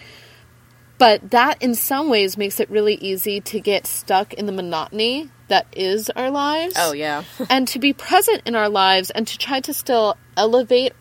[0.97, 5.29] But that, in some ways, makes it really easy to get stuck in the monotony
[5.47, 6.75] that is our lives.
[6.77, 7.23] Oh yeah.
[7.49, 10.93] and to be present in our lives and to try to still elevate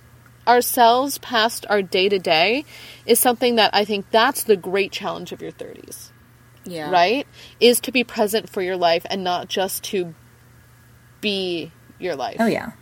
[0.47, 2.65] ourselves past our day to day
[3.05, 6.11] is something that I think that's the great challenge of your 30s,
[6.65, 6.91] yeah.
[6.91, 7.27] right?
[7.59, 10.15] Is to be present for your life and not just to
[11.21, 12.37] be your life.
[12.39, 12.73] Oh yeah,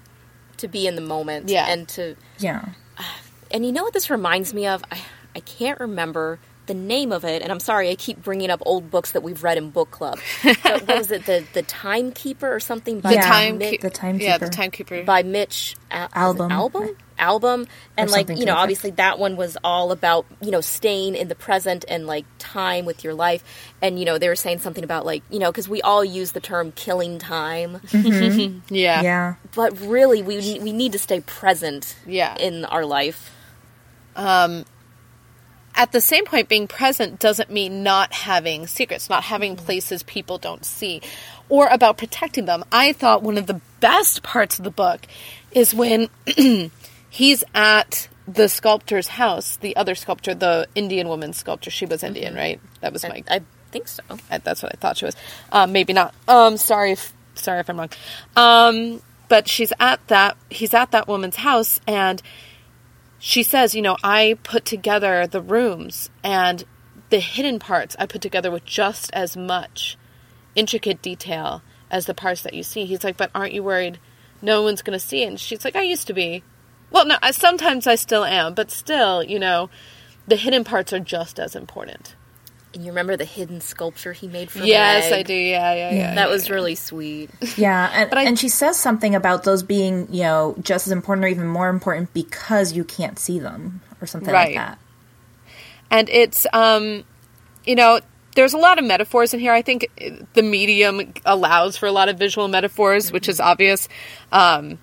[0.58, 1.48] To be in the moment.
[1.48, 1.66] Yeah.
[1.68, 2.70] And to yeah.
[3.50, 4.84] and you know what this reminds me of?
[4.90, 5.00] I
[5.36, 8.90] I can't remember the name of it, and I'm sorry, I keep bringing up old
[8.90, 10.18] books that we've read in book club.
[10.44, 11.26] but what was it?
[11.26, 15.02] The the Timekeeper or something by The Yeah, time, Mitch, the Yeah, the timekeeper.
[15.04, 16.50] by Mitch Al- Albom.
[16.50, 18.58] album album and Or like you know that effect.
[18.58, 22.86] obviously that one was all about you know staying in the present and like time
[22.86, 23.44] with your life
[23.80, 26.32] and you know they were saying something about like you know because we all use
[26.32, 28.58] the term killing time mm-hmm.
[28.74, 29.00] yeah.
[29.02, 29.34] Yeah.
[29.54, 32.36] but really we we need to stay present Yeah.
[32.36, 33.30] in our life
[34.16, 34.64] um,
[35.74, 40.38] at the same point, being present doesn't mean not having secrets, not having places people
[40.38, 41.02] don't see,
[41.48, 42.64] or about protecting them.
[42.72, 45.06] I thought one of the best parts of the book
[45.52, 46.08] is when
[47.10, 51.70] he's at the sculptor's house, the other sculptor, the Indian woman sculptor.
[51.70, 52.60] She was Indian, right?
[52.80, 53.22] That was my.
[53.28, 55.16] I, I think so I- that's what I thought she was.
[55.52, 56.14] Um, maybe not.
[56.28, 57.90] Um, sorry if sorry if I'm wrong.
[58.36, 60.36] Um, but she's at that.
[60.50, 62.22] He's at that woman's house, and
[63.26, 66.62] she says, you know, I put together the rooms, and
[67.08, 69.96] the hidden parts I put together with just as much
[70.54, 72.84] intricate detail as the parts that you see.
[72.84, 73.98] He's like, but aren't you worried
[74.42, 75.28] no one's going to see it?
[75.28, 76.42] And she's like, I used to be.
[76.90, 79.70] Well, no, I, sometimes I still am, but still, you know,
[80.28, 82.16] the hidden parts are just as important.
[82.74, 84.66] And you remember the hidden sculpture he made for her?
[84.66, 85.20] Yes, Meg?
[85.20, 85.34] I do.
[85.34, 86.14] Yeah, yeah, yeah.
[86.16, 86.54] That yeah, was yeah.
[86.54, 87.30] really sweet.
[87.56, 90.92] Yeah, and, But I- and she says something about those being, you know, just as
[90.92, 94.56] important or even more important because you can't see them or something Right.
[94.56, 94.78] like that.
[95.90, 97.04] and it's um
[97.64, 98.00] you know
[98.34, 99.86] there's a lot of metaphors in here i think
[100.34, 103.88] the medium allows for a lot of visual metaphors which is obvious
[104.32, 104.78] um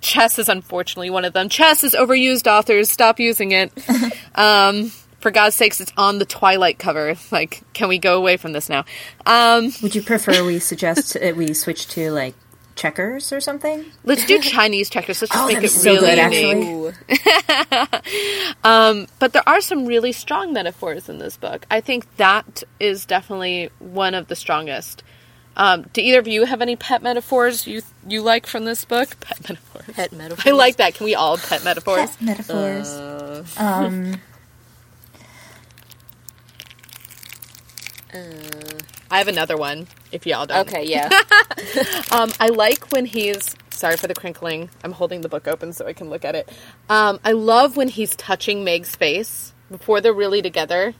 [0.00, 3.72] chess is unfortunately one of them chess is overused authors stop using it
[4.34, 4.90] um
[5.22, 8.68] for god's sakes it's on the twilight cover like can we go away from this
[8.68, 8.84] now
[9.24, 12.34] um Would you prefer we suggest that we switch to like
[12.74, 13.84] checkers or something?
[14.04, 16.92] let's do chinese checkers let's just Oh, make it be so really good, unique.
[17.08, 17.32] actually.
[17.92, 19.08] Ooh.
[19.18, 21.66] but there are some really strong metaphors in this book.
[21.70, 25.02] I think that is definitely one of the strongest.
[25.56, 29.20] Um, do either of you have any pet metaphors you you like from this book?
[29.20, 29.94] Pet metaphors.
[29.94, 30.46] Pet metaphors.
[30.46, 30.94] I like that.
[30.94, 32.10] Can we all pet metaphors?
[32.16, 32.88] Pet Metaphors.
[32.88, 34.20] Uh, um,
[38.14, 39.86] I have another one.
[40.10, 40.68] If y'all don't.
[40.68, 41.08] okay, yeah.
[42.12, 44.68] Um, I like when he's sorry for the crinkling.
[44.84, 46.48] I'm holding the book open so I can look at it.
[46.88, 50.94] Um, I love when he's touching Meg's face before they're really together,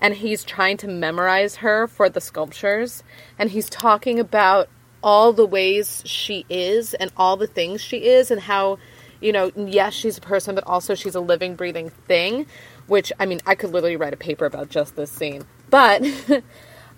[0.00, 3.02] and he's trying to memorize her for the sculptures,
[3.38, 4.68] and he's talking about
[5.02, 8.78] all the ways she is and all the things she is, and how
[9.20, 12.46] you know, yes, she's a person, but also she's a living, breathing thing.
[12.86, 16.02] Which I mean, I could literally write a paper about just this scene, but.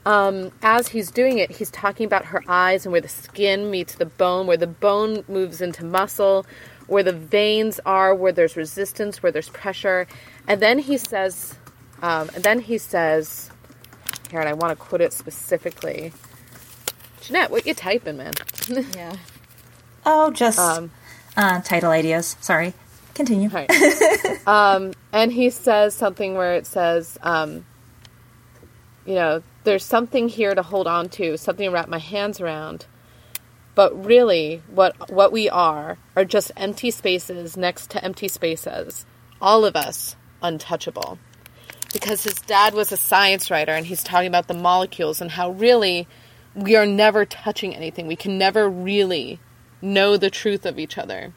[0.06, 3.96] um, as he's doing it, he's talking about her eyes and where the skin meets
[3.96, 6.46] the bone, where the bone moves into muscle,
[6.86, 10.06] where the veins are, where there's resistance, where there's pressure.
[10.46, 11.54] And then he says,
[12.00, 13.50] um, and then he says,
[14.30, 16.12] here, and I want to quote it specifically.
[17.20, 18.32] Jeanette, what you typing, man?
[18.96, 19.16] yeah.
[20.06, 20.90] oh, just Um,
[21.36, 22.36] uh, title ideas.
[22.40, 22.72] Sorry.
[23.14, 23.48] Continue.
[23.50, 23.70] Right.
[24.46, 27.66] um, and he says something where it says, um,
[29.08, 32.84] you know, there's something here to hold on to, something to wrap my hands around.
[33.74, 39.06] But really, what what we are are just empty spaces next to empty spaces.
[39.40, 41.18] All of us untouchable.
[41.90, 45.52] Because his dad was a science writer, and he's talking about the molecules and how
[45.52, 46.06] really
[46.54, 48.06] we are never touching anything.
[48.06, 49.40] We can never really
[49.80, 51.32] know the truth of each other.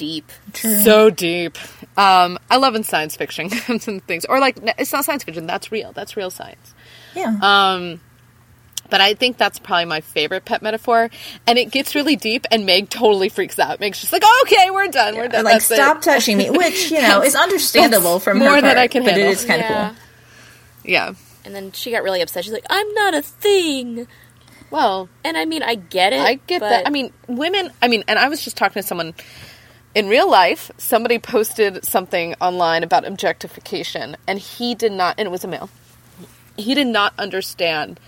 [0.00, 0.32] Deep.
[0.54, 1.58] So deep.
[1.98, 5.46] Um, I love in science fiction and things, or like it's not science fiction.
[5.46, 5.92] That's real.
[5.92, 6.72] That's real science.
[7.14, 7.36] Yeah.
[7.42, 8.00] Um,
[8.88, 11.10] but I think that's probably my favorite pet metaphor,
[11.46, 12.46] and it gets really deep.
[12.50, 13.78] And Meg totally freaks out.
[13.78, 15.16] Meg's just like, "Okay, we're done.
[15.16, 15.44] We're done.
[15.44, 18.54] like That's it." stop touching me, which you know is understandable that's from more her
[18.62, 19.28] than part, I can but handle.
[19.28, 19.88] it is kind of yeah.
[19.90, 19.96] cool.
[20.90, 21.12] Yeah.
[21.44, 22.44] And then she got really upset.
[22.44, 24.06] She's like, I'm not a thing.
[24.70, 26.20] Well, And I mean, I get it.
[26.20, 26.86] I get but- that.
[26.86, 27.70] I mean, women.
[27.82, 29.14] I mean, and I was just talking to someone
[29.94, 30.70] in real life.
[30.78, 35.16] Somebody posted something online about objectification, and he did not.
[35.18, 35.70] And it was a male.
[36.56, 37.98] He did not understand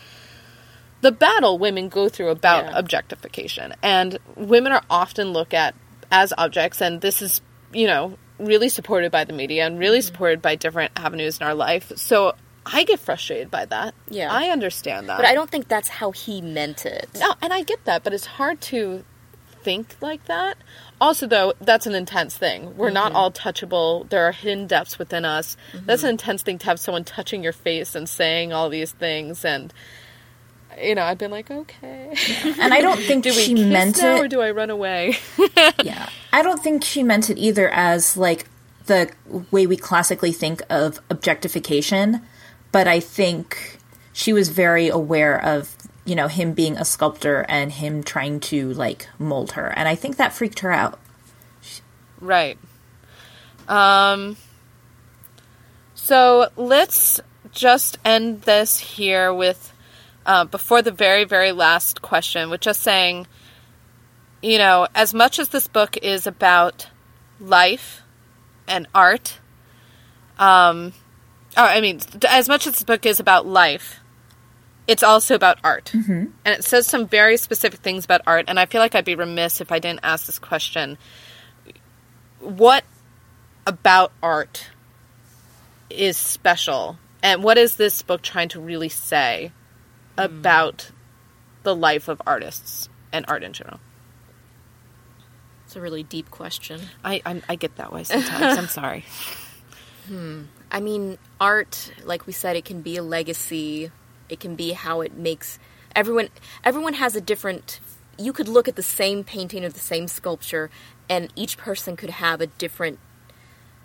[1.00, 2.78] the battle women go through about Yeah.
[2.78, 5.74] objectification, and women are often looked at
[6.10, 6.80] as objects.
[6.80, 7.40] And this is,
[7.72, 10.06] you know, really supported by the media and really mm-hmm.
[10.06, 11.92] supported by different avenues in our life.
[11.96, 12.34] So.
[12.64, 13.92] I get frustrated by that.
[14.08, 14.32] Yeah.
[14.32, 15.16] I understand that.
[15.16, 17.08] But I don't think that's how he meant it.
[17.18, 19.02] No, and I get that, but it's hard to
[19.64, 20.56] think like that.
[21.02, 22.76] Also, though, that's an intense thing.
[22.76, 23.16] We're not mm-hmm.
[23.16, 24.08] all touchable.
[24.08, 25.56] There are hidden depths within us.
[25.72, 25.86] Mm-hmm.
[25.86, 29.44] That's an intense thing to have someone touching your face and saying all these things.
[29.44, 29.74] And,
[30.80, 32.14] you know, I've been like, okay.
[32.60, 34.20] And I don't think do we she meant it.
[34.20, 35.16] or do I run away?
[35.82, 36.08] Yeah.
[36.32, 38.46] I don't think she meant it either as like
[38.86, 39.10] the
[39.50, 42.22] way we classically think of objectification,
[42.70, 43.80] but I think
[44.12, 48.72] she was very aware of, you know, him being a sculptor and him trying to
[48.72, 49.66] like mold her.
[49.76, 50.98] And I think that freaked her out.
[52.20, 52.58] Right.
[53.68, 54.36] Um
[55.94, 57.20] so let's
[57.52, 59.72] just end this here with
[60.26, 63.26] uh, before the very very last question with just saying
[64.40, 66.88] you know as much as this book is about
[67.40, 68.02] life
[68.66, 69.38] and art
[70.38, 70.92] um
[71.56, 74.01] or, I mean as much as this book is about life
[74.86, 76.26] it's also about art mm-hmm.
[76.44, 79.14] and it says some very specific things about art and I feel like I'd be
[79.14, 80.98] remiss if I didn't ask this question
[82.40, 82.84] what
[83.66, 84.70] about art
[85.88, 89.52] is special and what is this book trying to really say
[90.18, 90.90] about
[91.62, 93.78] the life of artists and art in general
[95.66, 96.80] It's a really deep question.
[97.04, 99.04] i i, I get that way sometimes i'm sorry
[100.06, 100.42] Hmm.
[100.70, 103.90] I mean, art, like we said, it can be a legacy.
[104.32, 105.58] It can be how it makes
[105.94, 106.30] everyone.
[106.64, 107.80] Everyone has a different.
[108.18, 110.70] You could look at the same painting or the same sculpture,
[111.08, 112.98] and each person could have a different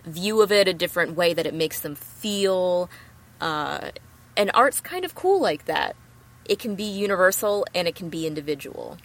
[0.05, 2.89] view of it, a different way that it makes them feel.
[3.41, 3.91] Uh,
[4.37, 5.97] and art's kind of cool like that.
[6.45, 8.97] It can be universal and it can be individual.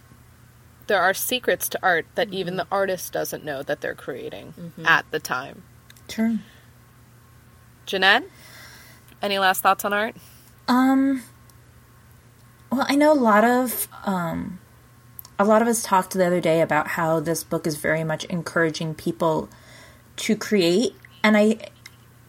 [0.87, 5.11] There are secrets to art that even the artist doesn't know that they're creating at
[5.11, 5.65] the time.
[6.07, 6.39] True.
[7.87, 8.25] Jeanette,
[9.21, 10.15] any last thoughts on art?
[10.69, 11.23] Um.
[12.73, 14.59] Well, I know a lot of um,
[15.39, 18.25] a lot of us talked the other day about how this book is very much
[18.25, 19.51] encouraging people
[20.17, 21.69] to create, and I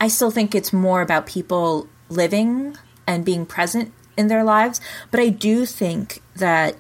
[0.01, 2.75] I still think it's more about people living
[3.07, 4.81] and being present in their lives.
[5.11, 6.75] But I do think that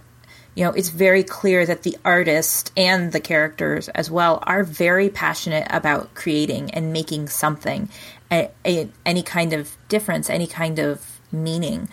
[0.55, 5.07] you know it's very clear that the artist and the characters as well are very
[5.07, 7.87] passionate about creating and making something,
[8.29, 11.87] a, a, any kind of difference, any kind of meaning.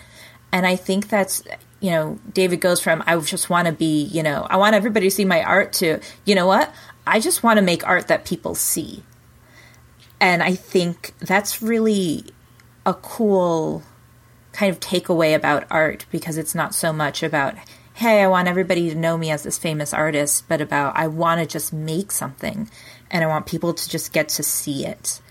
[0.51, 1.43] And I think that's
[1.79, 5.07] you know David goes from I just want to be you know I want everybody
[5.07, 6.73] to see my art to you know what
[7.07, 9.03] I just want to make art that people see.
[10.19, 12.25] And I think that's really
[12.85, 13.83] a cool
[14.51, 17.55] kind of takeaway about art because it's not so much about
[17.93, 21.39] hey, I want everybody to know me as this famous artist, but about I want
[21.39, 22.69] to just make something
[23.11, 25.21] and I want people to just get to see it.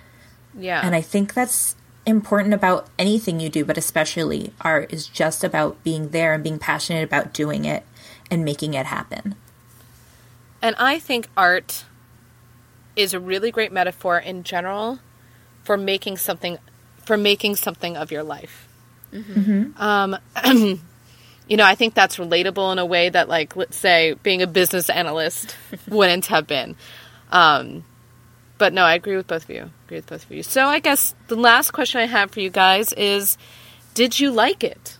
[0.57, 0.81] Yeah.
[0.85, 1.75] And I think that's
[2.07, 6.59] important about anything you do, but especially art is just about being there and being
[6.59, 7.84] passionate about doing it
[8.30, 9.34] and making it happen.
[10.62, 11.84] And I think art
[12.96, 14.98] is a really great metaphor in general
[15.62, 16.59] for making something
[17.05, 18.68] for making something of your life.
[19.76, 20.16] Um,
[21.48, 24.46] you know, I think that's relatable in a way that, like, let's say, being a
[24.46, 25.57] business analyst
[25.88, 26.76] wouldn't have been.
[27.32, 27.84] Um,
[28.61, 29.62] but no, I agree with both of you.
[29.62, 30.42] I Agree with both of you.
[30.42, 33.38] So I guess the last question I have for you guys is:
[33.94, 34.98] Did you like it?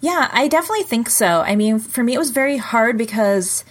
[0.00, 1.42] Yeah, I definitely think so.
[1.42, 3.64] I mean, for me, it was very hard because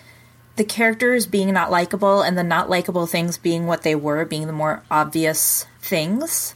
[0.56, 4.46] the characters being not likable and the not likable things being what they were, being
[4.46, 6.54] the more obvious things.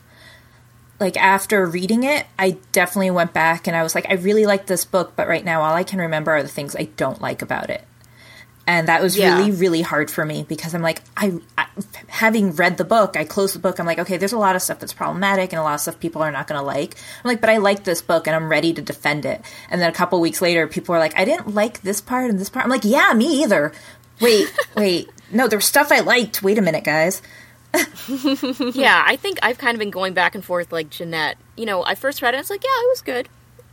[0.99, 4.67] Like, after reading it, I definitely went back and I was like, I really like
[4.67, 7.41] this book, but right now, all I can remember are the things I don't like
[7.41, 7.83] about it.
[8.67, 9.37] And that was Yeah.
[9.37, 11.67] really, really hard for me because I'm like, I, I,
[12.09, 13.79] having read the book, I closed the book.
[13.79, 15.99] I'm like, okay, there's a lot of stuff that's problematic and a lot of stuff
[16.01, 16.95] people are not going to like.
[17.23, 19.41] I'm like, but I like this book and I'm ready to defend it.
[19.69, 22.37] And then a couple weeks later, people are like, I didn't like this part and
[22.37, 22.65] this part.
[22.65, 23.71] I'm like, yeah, me either.
[24.19, 26.43] Wait, wait, no, there was stuff I liked.
[26.43, 27.21] Wait a minute, guys.
[28.73, 31.37] yeah, I think I've kind of been going back and forth like Jeanette.
[31.55, 33.29] You know, I first read it, I was like, yeah, it was good.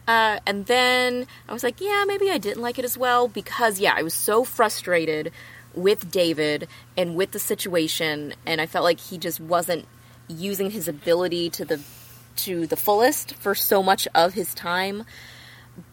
[0.07, 3.81] Uh, and then I was like, yeah, maybe I didn't like it as well because,
[3.81, 5.33] yeah, I was so frustrated
[5.75, 9.87] with David and with the situation, and I felt like he just wasn't
[10.29, 11.81] using his ability to the
[12.37, 15.05] to the fullest for so much of his time.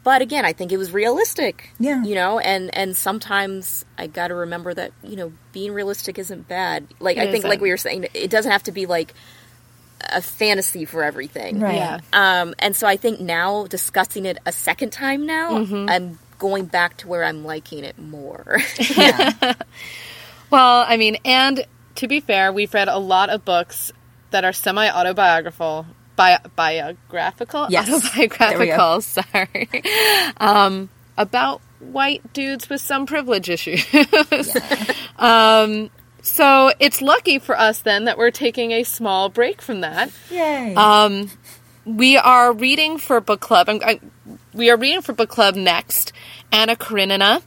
[0.04, 1.72] But again, I think it was realistic.
[1.80, 2.04] Yeah.
[2.04, 6.48] You know, and and sometimes I got to remember that, you know, being realistic isn't
[6.48, 6.88] bad.
[7.00, 7.50] Like It I think isn't.
[7.50, 9.14] like we were saying it doesn't have to be like
[10.10, 11.60] a fantasy for everything.
[11.60, 11.76] Right.
[11.76, 12.00] Yeah.
[12.14, 15.90] Um, and so I think now discussing it a second time now, Mm-hmm.
[15.90, 18.60] I'm going back to where I'm liking it more.
[18.98, 19.54] Yeah.
[20.50, 23.94] Well, I mean, and to be fair, we've read a lot of books
[24.32, 25.86] that are semi autobiographical.
[26.18, 27.90] Bi- biographical, Yes.
[27.90, 29.00] autobiographical.
[29.02, 29.70] Sorry,
[30.38, 33.86] um, about white dudes with some privilege issues.
[35.18, 35.90] um,
[36.22, 40.12] so it's lucky for us then that we're taking a small break from that.
[40.30, 40.74] Yay.
[40.76, 41.30] Um,
[41.86, 43.68] we are reading for book club.
[43.70, 44.00] I'm, I,
[44.54, 46.14] we are reading for book club next,
[46.52, 47.42] Anna Karenina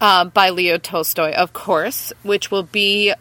[0.00, 3.12] uh, by Leo Tolstoy, of course, which will be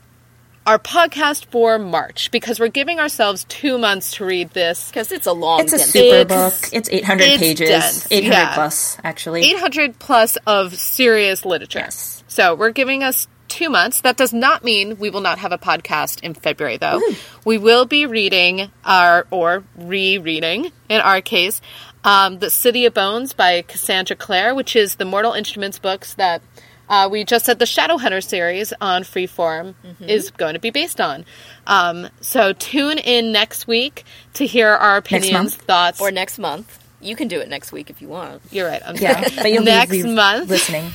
[0.65, 4.89] our podcast for March because we're giving ourselves two months to read this.
[4.89, 6.69] Because it's a long it's a dense super It's- book.
[6.73, 8.07] It's 800 pages.
[8.11, 8.53] 800 yeah.
[8.53, 9.43] plus, actually.
[9.43, 11.79] 800 plus of serious literature.
[11.79, 12.23] Yes.
[12.27, 14.01] So we're giving us two months.
[14.01, 17.01] That does not mean we will not have a podcast in February, though.
[17.45, 21.61] We will be reading our, or rereading in our case,
[22.03, 26.41] um, The City of Bones by Cassandra Clare, which is the Mortal Instruments books that
[26.89, 29.75] uh, we just said the Shadowhunter series on Freeform
[30.07, 31.25] is going to be based on.
[31.65, 35.99] Um, so tune in next week to hear our opinions, thoughts.
[35.99, 36.86] or next month.
[36.99, 38.41] You can do it next week if you want.
[38.51, 38.81] You're right.
[38.85, 39.35] I'm yeah, sorry.
[39.35, 40.91] but you'll next be re- month listening.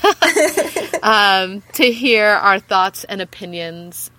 [1.02, 4.10] um, to hear our thoughts and opinions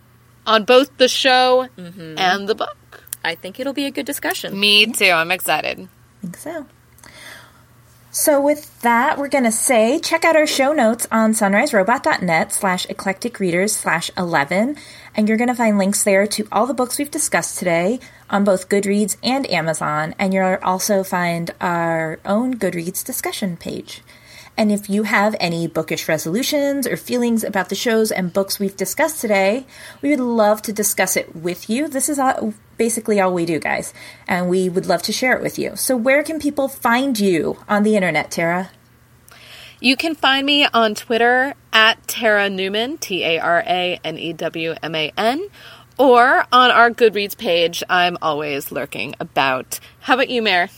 [0.45, 2.17] on both the show Mm-hmm.
[2.17, 3.03] and the book.
[3.23, 4.59] I think it'll be a good discussion.
[4.59, 5.05] Me too.
[5.09, 5.79] I'm excited.
[5.79, 6.65] I think so.
[8.11, 12.85] So with that, we're going to say check out our show notes on sunriserobot.net slash
[12.87, 14.77] eclectic readers slash 11.
[15.15, 17.99] And you're going to find links there to all the books we've discussed today
[18.29, 20.15] on both Goodreads and Amazon.
[20.17, 24.01] And you'll also find our own Goodreads discussion page.
[24.55, 28.77] And if you have any bookish resolutions or feelings about the shows and books we've
[28.77, 29.65] discussed today,
[30.01, 31.87] we would love to discuss it with you.
[31.87, 33.93] This is all, basically all we do, guys,
[34.27, 35.75] and we would love to share it with you.
[35.75, 38.69] So, where can people find you on the internet, Tara?
[39.83, 44.31] You can find me on Twitter at Tara Newman, T A R A N E
[44.31, 45.49] W M A N,
[45.97, 47.83] or on our Goodreads page.
[47.89, 49.81] I'm always lurking about.
[49.99, 50.69] How about you, Mare?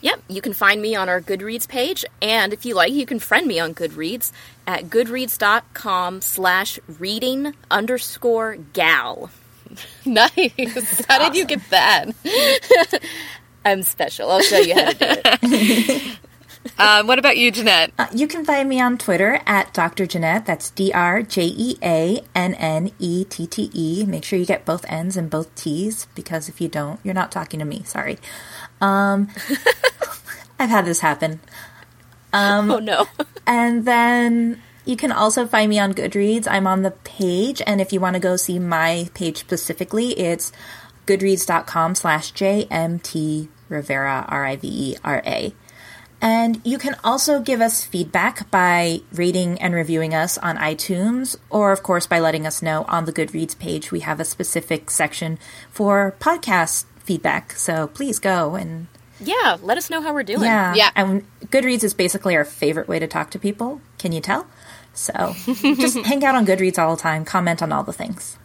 [0.00, 3.20] Yep, you can find me on our Goodreads page, and if you like, you can
[3.20, 4.32] friend me on Goodreads
[4.66, 9.30] at goodreads.com slash reading underscore gal.
[10.04, 11.06] Nice.
[11.08, 12.10] How did you get that?
[13.64, 14.30] I'm special.
[14.30, 16.18] I'll show you how to do it.
[16.78, 17.92] Um, what about you, Jeannette?
[17.98, 20.06] Uh, you can find me on Twitter at Dr.
[20.06, 20.46] Jeannette.
[20.46, 24.04] That's D R J E A N N E T T E.
[24.06, 27.32] Make sure you get both N's and both T's because if you don't, you're not
[27.32, 27.82] talking to me.
[27.84, 28.18] Sorry.
[28.80, 29.28] Um,
[30.58, 31.40] I've had this happen.
[32.32, 33.06] oh no.
[33.46, 36.46] And then you can also find me on Goodreads.
[36.50, 40.52] I'm on the page, and if you want to go see my page specifically, it's
[41.06, 45.54] goodreads.com slash JMT Rivera, R-I-V-E-R-A.
[46.24, 51.72] And you can also give us feedback by rating and reviewing us on iTunes, or
[51.72, 53.90] of course by letting us know on the Goodreads page.
[53.90, 55.38] We have a specific section
[55.70, 58.86] for podcast feedback, so please go and
[59.18, 60.44] Yeah, let us know how we're doing.
[60.44, 60.74] yeah.
[60.74, 60.90] Yeah.
[60.94, 63.80] And Goodreads is basically our favorite way to talk to people.
[63.98, 64.46] Can you tell?
[64.94, 68.38] So just hang out on Goodreads all the time, comment on all the things.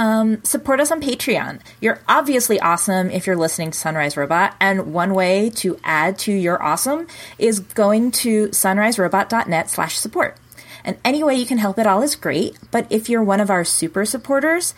[0.00, 1.60] Um, support us on Patreon.
[1.78, 6.32] You're obviously awesome if you're listening to Sunrise Robot, and one way to add to
[6.32, 7.06] your awesome
[7.38, 10.38] is going to sunriserobot.net slash support.
[10.86, 13.50] And any way you can help at all is great, but if you're one of
[13.50, 14.72] our super supporters,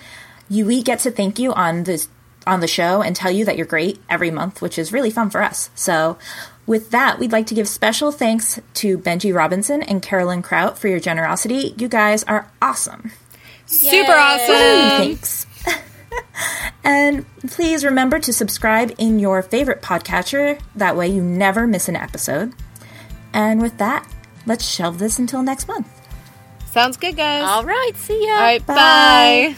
[0.51, 2.09] you we get to thank you on this
[2.45, 5.31] on the show and tell you that you're great every month, which is really fun
[5.31, 5.71] for us.
[5.77, 6.19] So
[6.67, 10.89] with that, we'd like to give special thanks to Benji Robinson and Carolyn Kraut for
[10.89, 11.77] your generosity.
[11.79, 13.13] You guys are awesome.
[13.73, 14.47] Super awesome.
[14.47, 15.47] Thanks.
[16.85, 20.61] and please remember to subscribe in your favorite podcatcher.
[20.75, 22.53] That way you never miss an episode.
[23.33, 24.07] And with that,
[24.47, 25.89] let's shelve this until next month.
[26.67, 27.45] Sounds good, guys.
[27.45, 28.33] All right, see ya.
[28.33, 28.75] All right, Bye.
[28.75, 29.57] bye.